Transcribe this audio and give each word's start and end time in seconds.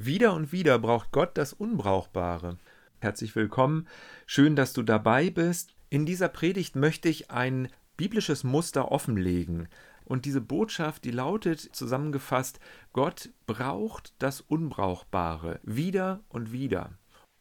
Wieder 0.00 0.32
und 0.32 0.52
wieder 0.52 0.78
braucht 0.78 1.10
Gott 1.10 1.36
das 1.36 1.52
Unbrauchbare. 1.52 2.56
Herzlich 3.00 3.34
willkommen, 3.34 3.88
schön, 4.26 4.54
dass 4.54 4.72
du 4.72 4.84
dabei 4.84 5.28
bist. 5.28 5.74
In 5.90 6.06
dieser 6.06 6.28
Predigt 6.28 6.76
möchte 6.76 7.08
ich 7.08 7.32
ein 7.32 7.68
biblisches 7.96 8.44
Muster 8.44 8.92
offenlegen. 8.92 9.68
Und 10.04 10.24
diese 10.24 10.40
Botschaft, 10.40 11.04
die 11.04 11.10
lautet 11.10 11.58
zusammengefasst, 11.74 12.60
Gott 12.92 13.30
braucht 13.46 14.14
das 14.20 14.40
Unbrauchbare 14.40 15.58
wieder 15.64 16.20
und 16.28 16.52
wieder. 16.52 16.92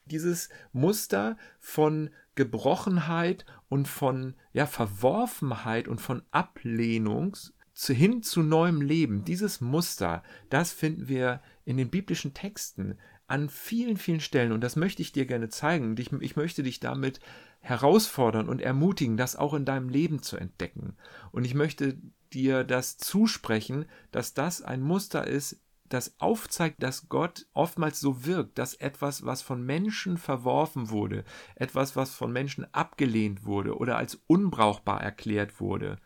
Dieses 0.05 0.49
Muster 0.73 1.37
von 1.59 2.09
Gebrochenheit 2.33 3.45
und 3.69 3.87
von 3.87 4.33
ja, 4.53 4.65
Verworfenheit 4.65 5.87
und 5.87 6.01
von 6.01 6.23
Ablehnung 7.77 7.95
hin 7.95 8.23
zu 8.23 8.41
neuem 8.41 8.81
Leben, 8.81 9.23
dieses 9.23 9.61
Muster, 9.61 10.23
das 10.49 10.71
finden 10.71 11.07
wir 11.07 11.41
in 11.63 11.77
den 11.77 11.89
biblischen 11.89 12.33
Texten 12.33 12.97
an 13.27 13.49
vielen, 13.49 13.97
vielen 13.97 14.19
Stellen. 14.19 14.51
Und 14.51 14.61
das 14.61 14.75
möchte 14.75 15.01
ich 15.01 15.11
dir 15.11 15.25
gerne 15.25 15.49
zeigen. 15.49 15.95
Ich, 15.97 16.11
ich 16.11 16.35
möchte 16.35 16.63
dich 16.63 16.79
damit 16.79 17.19
herausfordern 17.59 18.49
und 18.49 18.61
ermutigen, 18.61 19.17
das 19.17 19.35
auch 19.35 19.53
in 19.53 19.65
deinem 19.65 19.89
Leben 19.89 20.21
zu 20.21 20.37
entdecken. 20.37 20.95
Und 21.31 21.45
ich 21.45 21.53
möchte 21.53 21.97
dir 22.33 22.63
das 22.63 22.97
zusprechen, 22.97 23.85
dass 24.11 24.33
das 24.33 24.61
ein 24.61 24.81
Muster 24.81 25.27
ist, 25.27 25.59
das 25.89 26.19
aufzeigt, 26.19 26.83
dass 26.83 27.09
Gott 27.09 27.45
oftmals 27.53 27.99
so 27.99 28.25
wirkt, 28.25 28.57
dass 28.57 28.73
etwas, 28.73 29.25
was 29.25 29.41
von 29.41 29.65
Menschen 29.65 30.17
verworfen 30.17 30.89
wurde, 30.89 31.23
etwas, 31.55 31.95
was 31.95 32.13
von 32.13 32.31
Menschen 32.33 32.65
abgelehnt 32.73 33.45
wurde 33.45 33.77
oder 33.77 33.97
als 33.97 34.15
unbrauchbar 34.27 35.01
erklärt 35.01 35.61
wurde, 35.61 35.97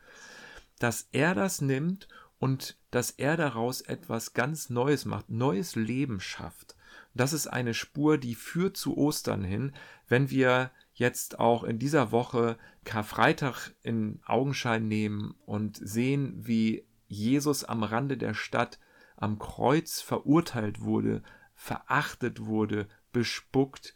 dass 0.81 1.07
er 1.11 1.35
das 1.35 1.61
nimmt 1.61 2.07
und 2.39 2.75
dass 2.89 3.11
er 3.11 3.37
daraus 3.37 3.81
etwas 3.81 4.33
ganz 4.33 4.71
Neues 4.71 5.05
macht, 5.05 5.29
neues 5.29 5.75
Leben 5.75 6.19
schafft. 6.19 6.75
Das 7.13 7.33
ist 7.33 7.45
eine 7.45 7.75
Spur, 7.75 8.17
die 8.17 8.33
führt 8.33 8.77
zu 8.77 8.97
Ostern 8.97 9.43
hin, 9.43 9.73
wenn 10.07 10.31
wir 10.31 10.71
jetzt 10.95 11.39
auch 11.39 11.63
in 11.63 11.77
dieser 11.77 12.11
Woche 12.11 12.57
Karfreitag 12.83 13.69
in 13.83 14.21
Augenschein 14.25 14.87
nehmen 14.87 15.35
und 15.45 15.77
sehen, 15.77 16.33
wie 16.47 16.87
Jesus 17.07 17.63
am 17.63 17.83
Rande 17.83 18.17
der 18.17 18.33
Stadt 18.33 18.79
am 19.17 19.37
Kreuz 19.37 20.01
verurteilt 20.01 20.81
wurde, 20.81 21.21
verachtet 21.53 22.43
wurde, 22.47 22.87
bespuckt, 23.11 23.93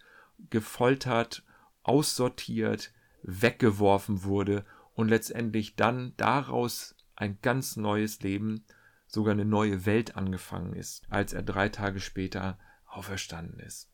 gefoltert, 0.51 1.43
aussortiert, 1.81 2.93
weggeworfen 3.23 4.23
wurde 4.23 4.65
und 4.95 5.09
letztendlich 5.09 5.75
dann 5.75 6.13
daraus 6.17 6.95
ein 7.15 7.37
ganz 7.41 7.75
neues 7.75 8.21
Leben, 8.21 8.65
sogar 9.07 9.33
eine 9.33 9.45
neue 9.45 9.85
Welt 9.85 10.15
angefangen 10.15 10.73
ist, 10.73 11.03
als 11.09 11.33
er 11.33 11.43
drei 11.43 11.69
Tage 11.69 11.99
später 11.99 12.57
auferstanden 12.85 13.59
ist. 13.59 13.89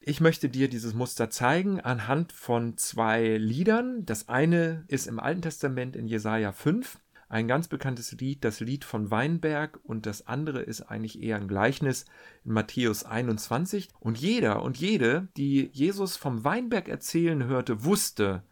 Ich 0.00 0.20
möchte 0.20 0.48
dir 0.48 0.68
dieses 0.68 0.94
Muster 0.94 1.30
zeigen 1.30 1.80
anhand 1.80 2.32
von 2.32 2.76
zwei 2.76 3.36
Liedern. 3.36 4.04
Das 4.04 4.28
eine 4.28 4.84
ist 4.88 5.06
im 5.06 5.20
Alten 5.20 5.42
Testament 5.42 5.94
in 5.94 6.08
Jesaja 6.08 6.50
5, 6.50 6.98
ein 7.28 7.46
ganz 7.46 7.68
bekanntes 7.68 8.12
Lied, 8.12 8.44
das 8.44 8.60
Lied 8.60 8.84
von 8.84 9.10
Weinberg, 9.10 9.78
und 9.84 10.04
das 10.04 10.26
andere 10.26 10.60
ist 10.60 10.82
eigentlich 10.82 11.22
eher 11.22 11.36
ein 11.36 11.46
Gleichnis 11.46 12.04
in 12.44 12.52
Matthäus 12.52 13.04
21. 13.04 13.88
Und 14.00 14.18
jeder 14.18 14.62
und 14.62 14.76
jede, 14.76 15.28
die 15.36 15.70
Jesus 15.72 16.16
vom 16.16 16.44
Weinberg 16.44 16.88
erzählen 16.88 17.44
hörte, 17.44 17.84
wusste, 17.84 18.42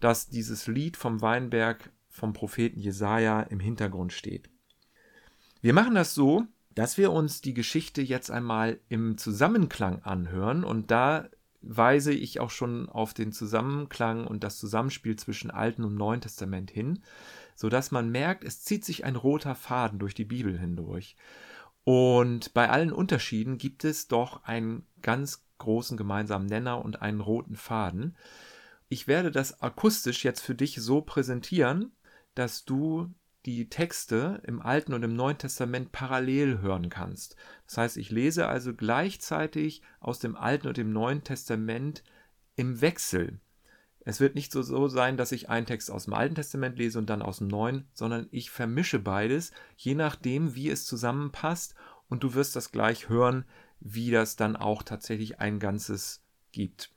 dass 0.00 0.28
dieses 0.28 0.66
Lied 0.66 0.96
vom 0.96 1.20
Weinberg 1.20 1.90
vom 2.08 2.32
Propheten 2.32 2.80
Jesaja 2.80 3.42
im 3.42 3.60
Hintergrund 3.60 4.12
steht. 4.12 4.48
Wir 5.60 5.72
machen 5.72 5.94
das 5.94 6.14
so, 6.14 6.44
dass 6.74 6.98
wir 6.98 7.12
uns 7.12 7.40
die 7.40 7.54
Geschichte 7.54 8.02
jetzt 8.02 8.30
einmal 8.30 8.78
im 8.88 9.18
Zusammenklang 9.18 10.02
anhören 10.02 10.64
und 10.64 10.90
da 10.90 11.28
weise 11.60 12.12
ich 12.12 12.40
auch 12.40 12.50
schon 12.50 12.88
auf 12.88 13.14
den 13.14 13.32
Zusammenklang 13.32 14.26
und 14.26 14.44
das 14.44 14.58
Zusammenspiel 14.58 15.16
zwischen 15.16 15.50
Alten 15.50 15.84
und 15.84 15.96
Neuen 15.96 16.20
Testament 16.20 16.70
hin, 16.70 17.02
so 17.54 17.68
dass 17.68 17.90
man 17.90 18.10
merkt, 18.10 18.44
es 18.44 18.62
zieht 18.62 18.84
sich 18.84 19.04
ein 19.04 19.16
roter 19.16 19.54
Faden 19.54 19.98
durch 19.98 20.14
die 20.14 20.24
Bibel 20.24 20.56
hindurch. 20.56 21.16
Und 21.82 22.54
bei 22.54 22.68
allen 22.68 22.92
Unterschieden 22.92 23.58
gibt 23.58 23.84
es 23.84 24.08
doch 24.08 24.44
einen 24.44 24.86
ganz 25.02 25.44
großen 25.58 25.96
gemeinsamen 25.96 26.46
Nenner 26.46 26.84
und 26.84 27.02
einen 27.02 27.20
roten 27.20 27.56
Faden. 27.56 28.16
Ich 28.88 29.06
werde 29.06 29.30
das 29.30 29.60
akustisch 29.60 30.24
jetzt 30.24 30.40
für 30.40 30.54
dich 30.54 30.76
so 30.76 31.02
präsentieren, 31.02 31.92
dass 32.34 32.64
du 32.64 33.12
die 33.44 33.68
Texte 33.68 34.42
im 34.46 34.60
Alten 34.60 34.92
und 34.94 35.02
im 35.02 35.14
Neuen 35.14 35.38
Testament 35.38 35.92
parallel 35.92 36.60
hören 36.60 36.88
kannst. 36.88 37.36
Das 37.66 37.78
heißt, 37.78 37.96
ich 37.96 38.10
lese 38.10 38.46
also 38.48 38.74
gleichzeitig 38.74 39.82
aus 40.00 40.18
dem 40.18 40.36
Alten 40.36 40.68
und 40.68 40.76
dem 40.76 40.92
Neuen 40.92 41.22
Testament 41.22 42.02
im 42.56 42.80
Wechsel. 42.80 43.40
Es 44.00 44.20
wird 44.20 44.34
nicht 44.34 44.52
so, 44.52 44.62
so 44.62 44.88
sein, 44.88 45.16
dass 45.16 45.32
ich 45.32 45.50
einen 45.50 45.66
Text 45.66 45.90
aus 45.90 46.04
dem 46.04 46.14
Alten 46.14 46.34
Testament 46.34 46.78
lese 46.78 46.98
und 46.98 47.10
dann 47.10 47.22
aus 47.22 47.38
dem 47.38 47.48
Neuen, 47.48 47.86
sondern 47.92 48.26
ich 48.30 48.50
vermische 48.50 48.98
beides, 48.98 49.52
je 49.76 49.94
nachdem, 49.94 50.54
wie 50.54 50.70
es 50.70 50.86
zusammenpasst. 50.86 51.74
Und 52.08 52.24
du 52.24 52.32
wirst 52.32 52.56
das 52.56 52.72
gleich 52.72 53.10
hören, 53.10 53.44
wie 53.80 54.10
das 54.10 54.36
dann 54.36 54.56
auch 54.56 54.82
tatsächlich 54.82 55.40
ein 55.40 55.58
Ganzes 55.58 56.24
gibt. 56.52 56.90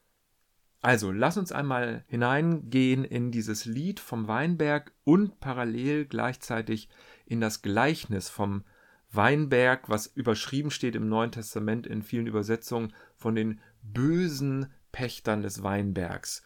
Also, 0.82 1.12
lass 1.12 1.38
uns 1.38 1.52
einmal 1.52 2.04
hineingehen 2.08 3.04
in 3.04 3.32
dieses 3.32 3.66
Lied 3.66 4.00
vom 4.00 4.28
Weinberg 4.28 4.94
und 5.04 5.40
parallel 5.40 6.06
gleichzeitig 6.06 6.90
in 7.26 7.40
das 7.40 7.62
Gleichnis 7.62 8.30
vom 8.30 8.64
Weinberg, 9.12 9.90
was 9.90 10.08
überschrieben 10.08 10.72
steht 10.72 10.96
im 10.96 11.08
Neuen 11.08 11.32
Testament 11.32 11.86
in 11.86 12.02
vielen 12.02 12.26
Übersetzungen 12.26 12.94
von 13.16 13.36
den 13.36 13.60
bösen 13.84 14.74
Pächtern 14.92 15.44
des 15.44 15.62
Weinbergs. 15.62 16.44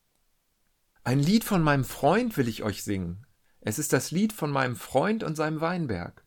Ein 1.03 1.19
Lied 1.19 1.43
von 1.43 1.61
meinem 1.61 1.85
Freund 1.85 2.35
will 2.35 2.47
ich 2.47 2.63
euch 2.63 2.83
singen. 2.83 3.25
Es 3.61 3.79
ist 3.79 3.93
das 3.93 4.11
Lied 4.11 4.33
von 4.33 4.51
meinem 4.51 4.75
Freund 4.75 5.23
und 5.23 5.35
seinem 5.35 5.61
Weinberg. 5.61 6.25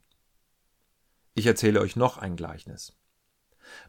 Ich 1.34 1.46
erzähle 1.46 1.80
euch 1.80 1.94
noch 1.94 2.16
ein 2.16 2.36
Gleichnis. 2.36 2.96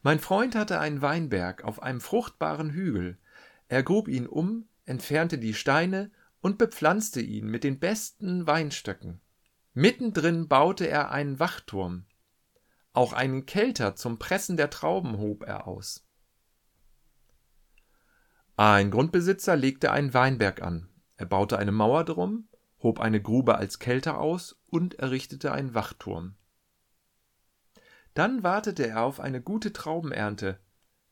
Mein 0.01 0.19
Freund 0.19 0.55
hatte 0.55 0.79
einen 0.79 1.01
Weinberg 1.01 1.63
auf 1.63 1.81
einem 1.81 2.01
fruchtbaren 2.01 2.71
Hügel, 2.71 3.17
er 3.69 3.83
grub 3.83 4.07
ihn 4.07 4.27
um, 4.27 4.67
entfernte 4.85 5.37
die 5.37 5.53
Steine 5.53 6.11
und 6.41 6.57
bepflanzte 6.57 7.21
ihn 7.21 7.47
mit 7.47 7.63
den 7.63 7.79
besten 7.79 8.47
Weinstöcken. 8.47 9.21
Mittendrin 9.73 10.47
baute 10.47 10.87
er 10.87 11.11
einen 11.11 11.39
Wachturm. 11.39 12.05
Auch 12.93 13.13
einen 13.13 13.45
Kelter 13.45 13.95
zum 13.95 14.17
Pressen 14.17 14.57
der 14.57 14.71
Trauben 14.71 15.19
hob 15.19 15.43
er 15.43 15.67
aus. 15.67 16.03
Ein 18.57 18.91
Grundbesitzer 18.91 19.55
legte 19.55 19.91
einen 19.91 20.13
Weinberg 20.13 20.61
an. 20.61 20.89
Er 21.15 21.27
baute 21.27 21.57
eine 21.59 21.71
Mauer 21.71 22.03
drum, 22.03 22.49
hob 22.81 22.99
eine 22.99 23.21
Grube 23.21 23.55
als 23.55 23.77
Kelter 23.77 24.19
aus 24.19 24.59
und 24.65 24.95
errichtete 24.95 25.51
einen 25.51 25.75
Wachturm. 25.75 26.35
Dann 28.15 28.41
wartete 28.41 28.87
er 28.87 29.03
auf 29.03 29.19
eine 29.19 29.41
gute 29.41 29.71
Traubenernte, 29.71 30.59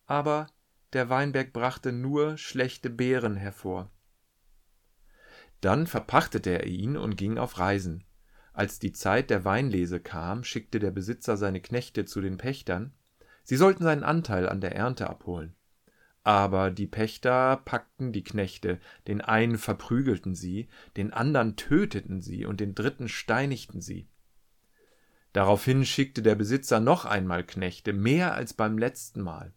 aber 0.07 0.47
der 0.93 1.09
Weinberg 1.09 1.53
brachte 1.53 1.91
nur 1.91 2.37
schlechte 2.37 2.89
Beeren 2.89 3.35
hervor. 3.35 3.91
Dann 5.61 5.87
verpachtete 5.87 6.51
er 6.51 6.67
ihn 6.67 6.97
und 6.97 7.17
ging 7.17 7.37
auf 7.37 7.59
Reisen. 7.59 8.03
Als 8.53 8.79
die 8.79 8.91
Zeit 8.91 9.29
der 9.29 9.45
Weinlese 9.45 9.99
kam, 9.99 10.43
schickte 10.43 10.79
der 10.79 10.91
Besitzer 10.91 11.37
seine 11.37 11.61
Knechte 11.61 12.05
zu 12.05 12.21
den 12.21 12.37
Pächtern, 12.37 12.93
sie 13.43 13.55
sollten 13.55 13.83
seinen 13.83 14.03
Anteil 14.03 14.49
an 14.49 14.61
der 14.61 14.75
Ernte 14.75 15.09
abholen. 15.09 15.55
Aber 16.23 16.71
die 16.71 16.87
Pächter 16.87 17.57
packten 17.63 18.11
die 18.11 18.23
Knechte, 18.23 18.79
den 19.07 19.21
einen 19.21 19.57
verprügelten 19.57 20.35
sie, 20.35 20.67
den 20.97 21.13
andern 21.13 21.55
töteten 21.55 22.19
sie 22.19 22.45
und 22.45 22.59
den 22.59 22.75
dritten 22.75 23.07
steinigten 23.07 23.79
sie. 23.79 24.09
Daraufhin 25.31 25.85
schickte 25.85 26.21
der 26.21 26.35
Besitzer 26.35 26.79
noch 26.79 27.05
einmal 27.05 27.45
Knechte, 27.45 27.93
mehr 27.93 28.33
als 28.33 28.53
beim 28.53 28.77
letzten 28.77 29.21
Mal. 29.21 29.53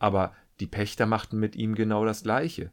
Aber 0.00 0.34
die 0.58 0.66
Pächter 0.66 1.06
machten 1.06 1.38
mit 1.38 1.54
ihm 1.54 1.76
genau 1.76 2.04
das 2.04 2.24
gleiche. 2.24 2.72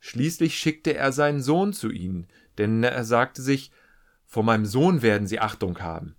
Schließlich 0.00 0.58
schickte 0.58 0.96
er 0.96 1.12
seinen 1.12 1.40
Sohn 1.40 1.72
zu 1.72 1.90
ihnen, 1.90 2.26
denn 2.56 2.82
er 2.82 3.04
sagte 3.04 3.42
sich, 3.42 3.70
vor 4.26 4.42
meinem 4.42 4.66
Sohn 4.66 5.02
werden 5.02 5.28
sie 5.28 5.38
Achtung 5.38 5.78
haben. 5.78 6.16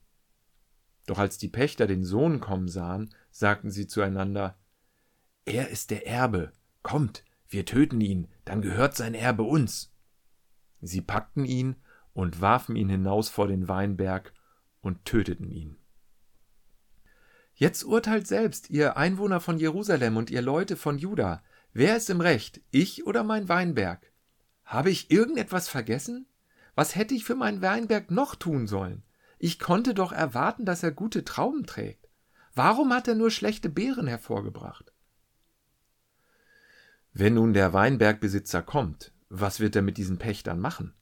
Doch 1.06 1.18
als 1.18 1.38
die 1.38 1.48
Pächter 1.48 1.88
den 1.88 2.04
Sohn 2.04 2.40
kommen 2.40 2.68
sahen, 2.68 3.14
sagten 3.32 3.72
sie 3.72 3.88
zueinander 3.88 4.58
Er 5.46 5.70
ist 5.70 5.90
der 5.90 6.08
Erbe, 6.08 6.54
kommt, 6.84 7.24
wir 7.48 7.66
töten 7.66 8.00
ihn, 8.00 8.28
dann 8.46 8.62
gehört 8.62 8.96
sein 8.96 9.16
Erbe 9.16 9.44
uns. 9.44 9.92
Sie 10.82 11.02
packten 11.02 11.46
ihn 11.46 11.76
und 12.14 12.42
warfen 12.42 12.76
ihn 12.76 12.90
hinaus 12.90 13.30
vor 13.30 13.48
den 13.48 13.68
Weinberg 13.68 14.34
und 14.82 15.06
töteten 15.06 15.50
ihn. 15.50 15.79
Jetzt 17.60 17.84
urteilt 17.84 18.26
selbst, 18.26 18.70
ihr 18.70 18.96
Einwohner 18.96 19.42
von 19.42 19.58
Jerusalem 19.58 20.16
und 20.16 20.32
ihr 20.32 20.42
Leute 20.42 20.78
von 20.78 20.98
Juda, 20.98 21.44
wer 21.74 21.98
ist 21.98 22.10
im 22.10 22.22
Recht, 22.22 22.62
ich 22.72 23.06
oder 23.06 23.26
mein 23.26 23.50
Weinberg? 23.50 24.14
Habe 24.64 24.90
ich 24.92 25.12
irgendetwas 25.12 25.68
vergessen? 25.68 26.26
Was 26.76 26.96
hätte 26.96 27.16
ich 27.16 27.26
für 27.26 27.36
meinen 27.36 27.62
Weinberg 27.62 28.12
noch 28.12 28.36
tun 28.36 28.66
sollen? 28.66 29.04
Ich 29.40 29.60
konnte 29.60 29.94
doch 29.94 30.14
erwarten, 30.14 30.64
dass 30.64 30.84
er 30.84 30.92
gute 30.92 31.26
Trauben 31.26 31.66
trägt. 31.66 32.08
Warum 32.56 32.94
hat 32.94 33.10
er 33.10 33.16
nur 33.16 33.30
schlechte 33.30 33.68
Beeren 33.68 34.08
hervorgebracht? 34.08 34.94
Wenn 37.12 37.34
nun 37.34 37.52
der 37.52 37.74
Weinbergbesitzer 37.74 38.62
kommt, 38.62 39.12
was 39.28 39.60
wird 39.60 39.76
er 39.76 39.82
mit 39.82 39.98
diesen 39.98 40.18
Pächtern 40.18 40.62
machen? 40.62 40.94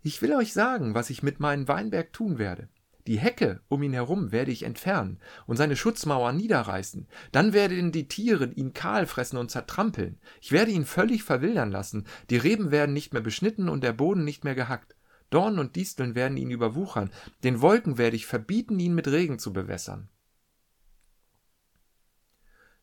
Ich 0.00 0.22
will 0.22 0.32
euch 0.32 0.54
sagen, 0.54 0.94
was 0.94 1.10
ich 1.10 1.22
mit 1.22 1.40
meinem 1.40 1.68
Weinberg 1.68 2.14
tun 2.14 2.38
werde. 2.38 2.70
Die 3.06 3.18
Hecke 3.18 3.60
um 3.68 3.82
ihn 3.82 3.92
herum 3.92 4.32
werde 4.32 4.50
ich 4.50 4.64
entfernen 4.64 5.20
und 5.46 5.56
seine 5.56 5.76
Schutzmauer 5.76 6.32
niederreißen. 6.32 7.06
Dann 7.30 7.52
werden 7.52 7.92
die 7.92 8.08
Tiere 8.08 8.46
ihn 8.46 8.72
kahl 8.72 9.06
fressen 9.06 9.36
und 9.36 9.50
zertrampeln. 9.50 10.18
Ich 10.40 10.50
werde 10.50 10.72
ihn 10.72 10.84
völlig 10.84 11.22
verwildern 11.22 11.70
lassen. 11.70 12.06
Die 12.30 12.36
Reben 12.36 12.70
werden 12.70 12.92
nicht 12.92 13.12
mehr 13.12 13.22
beschnitten 13.22 13.68
und 13.68 13.84
der 13.84 13.92
Boden 13.92 14.24
nicht 14.24 14.42
mehr 14.42 14.56
gehackt. 14.56 14.96
Dornen 15.30 15.58
und 15.58 15.76
Disteln 15.76 16.14
werden 16.14 16.36
ihn 16.36 16.50
überwuchern. 16.50 17.10
Den 17.44 17.60
Wolken 17.60 17.98
werde 17.98 18.16
ich 18.16 18.26
verbieten, 18.26 18.78
ihn 18.78 18.94
mit 18.94 19.08
Regen 19.08 19.38
zu 19.38 19.52
bewässern. 19.52 20.08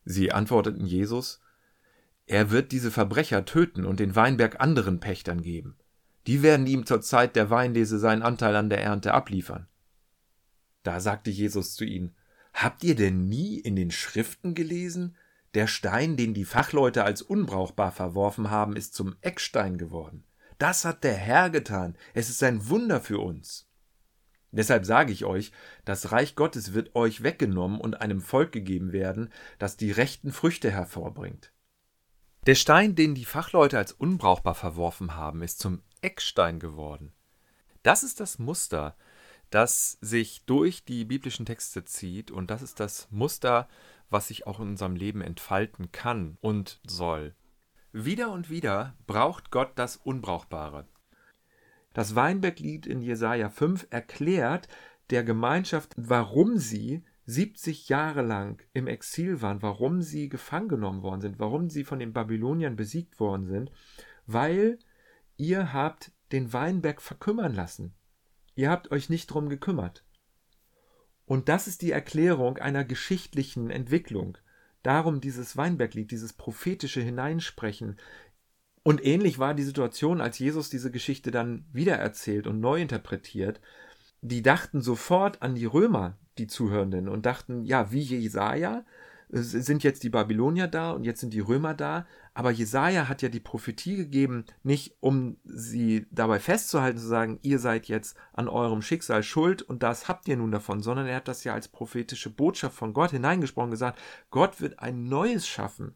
Sie 0.04 0.32
antworteten 0.32 0.84
Jesus, 0.84 1.40
er 2.26 2.50
wird 2.50 2.72
diese 2.72 2.90
Verbrecher 2.90 3.44
töten 3.44 3.84
und 3.84 4.00
den 4.00 4.16
Weinberg 4.16 4.60
anderen 4.60 5.00
Pächtern 5.00 5.42
geben. 5.42 5.76
Die 6.26 6.42
werden 6.42 6.66
ihm 6.66 6.86
zur 6.86 7.02
Zeit 7.02 7.36
der 7.36 7.50
Weinlese 7.50 7.98
seinen 7.98 8.22
Anteil 8.22 8.56
an 8.56 8.70
der 8.70 8.82
Ernte 8.82 9.12
abliefern. 9.12 9.66
Da 10.84 11.00
sagte 11.00 11.30
Jesus 11.30 11.74
zu 11.74 11.84
ihnen, 11.84 12.14
Habt 12.52 12.84
ihr 12.84 12.94
denn 12.94 13.28
nie 13.28 13.58
in 13.58 13.74
den 13.74 13.90
Schriften 13.90 14.54
gelesen? 14.54 15.16
Der 15.54 15.66
Stein, 15.66 16.16
den 16.16 16.34
die 16.34 16.44
Fachleute 16.44 17.02
als 17.02 17.20
unbrauchbar 17.20 17.90
verworfen 17.90 18.50
haben, 18.50 18.76
ist 18.76 18.94
zum 18.94 19.16
Eckstein 19.20 19.76
geworden. 19.76 20.24
Das 20.58 20.84
hat 20.84 21.02
der 21.02 21.14
Herr 21.14 21.50
getan. 21.50 21.96
Es 22.12 22.30
ist 22.30 22.42
ein 22.44 22.68
Wunder 22.68 23.00
für 23.00 23.18
uns. 23.18 23.68
Deshalb 24.52 24.84
sage 24.84 25.12
ich 25.12 25.24
euch, 25.24 25.50
das 25.84 26.12
Reich 26.12 26.36
Gottes 26.36 26.74
wird 26.74 26.94
euch 26.94 27.24
weggenommen 27.24 27.80
und 27.80 28.00
einem 28.00 28.20
Volk 28.20 28.52
gegeben 28.52 28.92
werden, 28.92 29.32
das 29.58 29.76
die 29.76 29.90
rechten 29.90 30.30
Früchte 30.30 30.70
hervorbringt. 30.70 31.52
Der 32.46 32.54
Stein, 32.54 32.94
den 32.94 33.16
die 33.16 33.24
Fachleute 33.24 33.78
als 33.78 33.90
unbrauchbar 33.90 34.54
verworfen 34.54 35.16
haben, 35.16 35.42
ist 35.42 35.58
zum 35.58 35.82
Eckstein 36.02 36.60
geworden. 36.60 37.12
Das 37.82 38.04
ist 38.04 38.20
das 38.20 38.38
Muster, 38.38 38.96
das 39.50 39.98
sich 40.00 40.44
durch 40.44 40.84
die 40.84 41.04
biblischen 41.04 41.46
Texte 41.46 41.84
zieht 41.84 42.30
und 42.30 42.50
das 42.50 42.62
ist 42.62 42.80
das 42.80 43.08
Muster, 43.10 43.68
was 44.10 44.28
sich 44.28 44.46
auch 44.46 44.60
in 44.60 44.68
unserem 44.68 44.96
Leben 44.96 45.20
entfalten 45.20 45.92
kann 45.92 46.38
und 46.40 46.80
soll. 46.86 47.34
Wieder 47.92 48.32
und 48.32 48.50
wieder 48.50 48.96
braucht 49.06 49.50
Gott 49.50 49.72
das 49.76 49.96
Unbrauchbare. 49.96 50.86
Das 51.92 52.16
Weinberglied 52.16 52.86
in 52.86 53.00
Jesaja 53.00 53.48
5 53.48 53.86
erklärt 53.90 54.68
der 55.10 55.22
Gemeinschaft, 55.22 55.94
warum 55.96 56.58
sie 56.58 57.04
70 57.26 57.88
Jahre 57.88 58.22
lang 58.22 58.62
im 58.72 58.86
Exil 58.86 59.40
waren, 59.40 59.62
warum 59.62 60.02
sie 60.02 60.28
gefangen 60.28 60.68
genommen 60.68 61.02
worden 61.02 61.20
sind, 61.20 61.38
warum 61.38 61.70
sie 61.70 61.84
von 61.84 61.98
den 61.98 62.12
Babyloniern 62.12 62.76
besiegt 62.76 63.20
worden 63.20 63.46
sind, 63.46 63.70
weil 64.26 64.78
ihr 65.36 65.72
habt 65.72 66.12
den 66.32 66.52
Weinberg 66.52 67.00
verkümmern 67.00 67.54
lassen. 67.54 67.94
Ihr 68.54 68.70
habt 68.70 68.90
euch 68.90 69.10
nicht 69.10 69.26
drum 69.26 69.48
gekümmert. 69.48 70.04
Und 71.26 71.48
das 71.48 71.66
ist 71.66 71.82
die 71.82 71.90
Erklärung 71.90 72.58
einer 72.58 72.84
geschichtlichen 72.84 73.70
Entwicklung. 73.70 74.38
Darum 74.82 75.20
dieses 75.20 75.56
Weinberglied, 75.56 76.10
dieses 76.10 76.34
prophetische 76.34 77.00
Hineinsprechen. 77.00 77.96
Und 78.82 79.04
ähnlich 79.04 79.38
war 79.38 79.54
die 79.54 79.62
Situation, 79.62 80.20
als 80.20 80.38
Jesus 80.38 80.68
diese 80.68 80.90
Geschichte 80.90 81.30
dann 81.30 81.64
wiedererzählt 81.72 82.46
und 82.46 82.60
neu 82.60 82.82
interpretiert. 82.82 83.60
Die 84.20 84.42
dachten 84.42 84.82
sofort 84.82 85.40
an 85.40 85.54
die 85.54 85.64
Römer, 85.64 86.18
die 86.36 86.46
Zuhörenden, 86.46 87.08
und 87.08 87.24
dachten, 87.24 87.64
ja, 87.64 87.92
wie 87.92 88.02
Jesaja, 88.02 88.84
sind 89.30 89.82
jetzt 89.82 90.02
die 90.02 90.10
Babylonier 90.10 90.68
da 90.68 90.92
und 90.92 91.04
jetzt 91.04 91.20
sind 91.20 91.32
die 91.32 91.40
Römer 91.40 91.74
da. 91.74 92.06
Aber 92.36 92.50
Jesaja 92.50 93.08
hat 93.08 93.22
ja 93.22 93.28
die 93.28 93.40
Prophetie 93.40 93.96
gegeben, 93.96 94.44
nicht 94.64 94.96
um 94.98 95.36
sie 95.44 96.06
dabei 96.10 96.40
festzuhalten, 96.40 96.98
zu 96.98 97.06
sagen, 97.06 97.38
ihr 97.42 97.60
seid 97.60 97.86
jetzt 97.86 98.16
an 98.32 98.48
eurem 98.48 98.82
Schicksal 98.82 99.22
schuld 99.22 99.62
und 99.62 99.84
das 99.84 100.08
habt 100.08 100.26
ihr 100.26 100.36
nun 100.36 100.50
davon, 100.50 100.82
sondern 100.82 101.06
er 101.06 101.16
hat 101.16 101.28
das 101.28 101.44
ja 101.44 101.54
als 101.54 101.68
prophetische 101.68 102.30
Botschaft 102.30 102.76
von 102.76 102.92
Gott 102.92 103.12
hineingesprochen, 103.12 103.70
gesagt, 103.70 104.00
Gott 104.30 104.60
wird 104.60 104.80
ein 104.80 105.04
Neues 105.04 105.46
schaffen. 105.46 105.94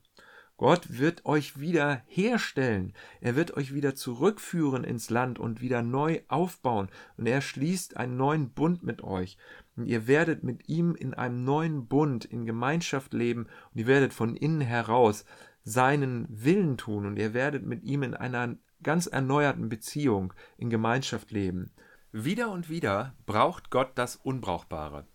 Gott 0.58 0.98
wird 0.98 1.24
euch 1.24 1.60
wieder 1.60 2.02
herstellen. 2.06 2.92
Er 3.20 3.36
wird 3.36 3.56
euch 3.56 3.74
wieder 3.74 3.94
zurückführen 3.94 4.82
ins 4.82 5.08
Land 5.08 5.38
und 5.38 5.60
wieder 5.60 5.82
neu 5.82 6.20
aufbauen. 6.26 6.88
Und 7.16 7.26
er 7.26 7.40
schließt 7.40 7.96
einen 7.96 8.16
neuen 8.16 8.50
Bund 8.50 8.82
mit 8.82 9.04
euch. 9.04 9.38
Und 9.76 9.86
ihr 9.86 10.08
werdet 10.08 10.42
mit 10.42 10.68
ihm 10.68 10.96
in 10.96 11.14
einem 11.14 11.44
neuen 11.44 11.86
Bund, 11.86 12.24
in 12.24 12.44
Gemeinschaft 12.44 13.14
leben. 13.14 13.46
Und 13.72 13.78
ihr 13.78 13.86
werdet 13.86 14.12
von 14.12 14.34
innen 14.34 14.60
heraus 14.60 15.24
seinen 15.68 16.26
Willen 16.30 16.76
tun. 16.76 17.06
Und 17.06 17.18
ihr 17.18 17.34
werdet 17.34 17.64
mit 17.64 17.84
ihm 17.84 18.02
in 18.02 18.14
einer 18.14 18.56
ganz 18.82 19.06
erneuerten 19.06 19.68
Beziehung, 19.68 20.32
in 20.56 20.70
Gemeinschaft 20.70 21.30
leben. 21.30 21.72
Wieder 22.12 22.50
und 22.50 22.68
wieder 22.68 23.14
braucht 23.26 23.70
Gott 23.70 23.92
das 23.96 24.16
Unbrauchbare 24.16 25.06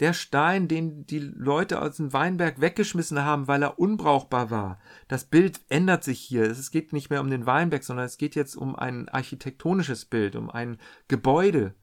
der 0.00 0.12
Stein, 0.12 0.66
den 0.66 1.06
die 1.06 1.20
Leute 1.20 1.80
aus 1.80 1.96
dem 1.96 2.12
Weinberg 2.12 2.60
weggeschmissen 2.60 3.22
haben, 3.22 3.46
weil 3.46 3.62
er 3.62 3.78
unbrauchbar 3.78 4.50
war. 4.50 4.80
Das 5.08 5.24
Bild 5.24 5.60
ändert 5.68 6.02
sich 6.02 6.20
hier. 6.20 6.42
Es 6.42 6.70
geht 6.70 6.92
nicht 6.92 7.10
mehr 7.10 7.20
um 7.20 7.30
den 7.30 7.46
Weinberg, 7.46 7.84
sondern 7.84 8.06
es 8.06 8.18
geht 8.18 8.34
jetzt 8.34 8.56
um 8.56 8.74
ein 8.74 9.08
architektonisches 9.08 10.04
Bild, 10.04 10.34
um 10.34 10.50
ein 10.50 10.78
Gebäude. 11.06 11.74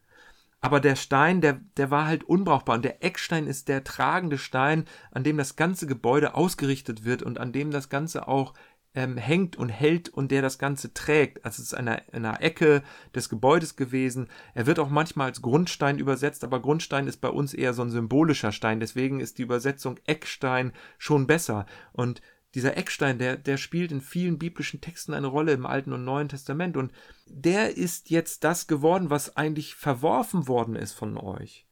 Aber 0.61 0.79
der 0.79 0.95
Stein, 0.95 1.41
der, 1.41 1.59
der 1.75 1.89
war 1.89 2.05
halt 2.05 2.23
unbrauchbar. 2.23 2.75
Und 2.75 2.85
der 2.85 3.03
Eckstein 3.03 3.47
ist 3.47 3.67
der 3.67 3.83
tragende 3.83 4.37
Stein, 4.37 4.85
an 5.11 5.23
dem 5.23 5.37
das 5.37 5.55
ganze 5.55 5.87
Gebäude 5.87 6.35
ausgerichtet 6.35 7.03
wird 7.03 7.23
und 7.23 7.39
an 7.39 7.51
dem 7.51 7.71
das 7.71 7.89
Ganze 7.89 8.27
auch 8.27 8.53
ähm, 8.93 9.17
hängt 9.17 9.55
und 9.55 9.69
hält 9.69 10.09
und 10.09 10.31
der 10.31 10.43
das 10.43 10.59
Ganze 10.59 10.93
trägt. 10.93 11.43
Also 11.45 11.61
es 11.61 11.69
ist 11.69 11.73
eine, 11.73 12.01
einer 12.13 12.41
Ecke 12.41 12.83
des 13.15 13.29
Gebäudes 13.29 13.75
gewesen. 13.75 14.27
Er 14.53 14.67
wird 14.67 14.77
auch 14.77 14.89
manchmal 14.89 15.27
als 15.27 15.41
Grundstein 15.41 15.97
übersetzt, 15.97 16.43
aber 16.43 16.61
Grundstein 16.61 17.07
ist 17.07 17.21
bei 17.21 17.29
uns 17.29 17.53
eher 17.53 17.73
so 17.73 17.81
ein 17.81 17.89
symbolischer 17.89 18.51
Stein. 18.51 18.79
Deswegen 18.79 19.19
ist 19.19 19.39
die 19.39 19.43
Übersetzung 19.43 19.99
Eckstein 20.05 20.73
schon 20.99 21.25
besser. 21.25 21.65
Und 21.93 22.21
dieser 22.53 22.75
Eckstein, 22.77 23.17
der, 23.17 23.37
der 23.37 23.57
spielt 23.57 23.91
in 23.91 24.01
vielen 24.01 24.37
biblischen 24.37 24.81
Texten 24.81 25.13
eine 25.13 25.27
Rolle 25.27 25.53
im 25.53 25.65
Alten 25.65 25.93
und 25.93 26.03
Neuen 26.03 26.29
Testament. 26.29 26.75
Und 26.75 26.91
der 27.25 27.77
ist 27.77 28.09
jetzt 28.09 28.43
das 28.43 28.67
geworden, 28.67 29.09
was 29.09 29.37
eigentlich 29.37 29.75
verworfen 29.75 30.47
worden 30.47 30.75
ist 30.75 30.93
von 30.93 31.17
euch. 31.17 31.65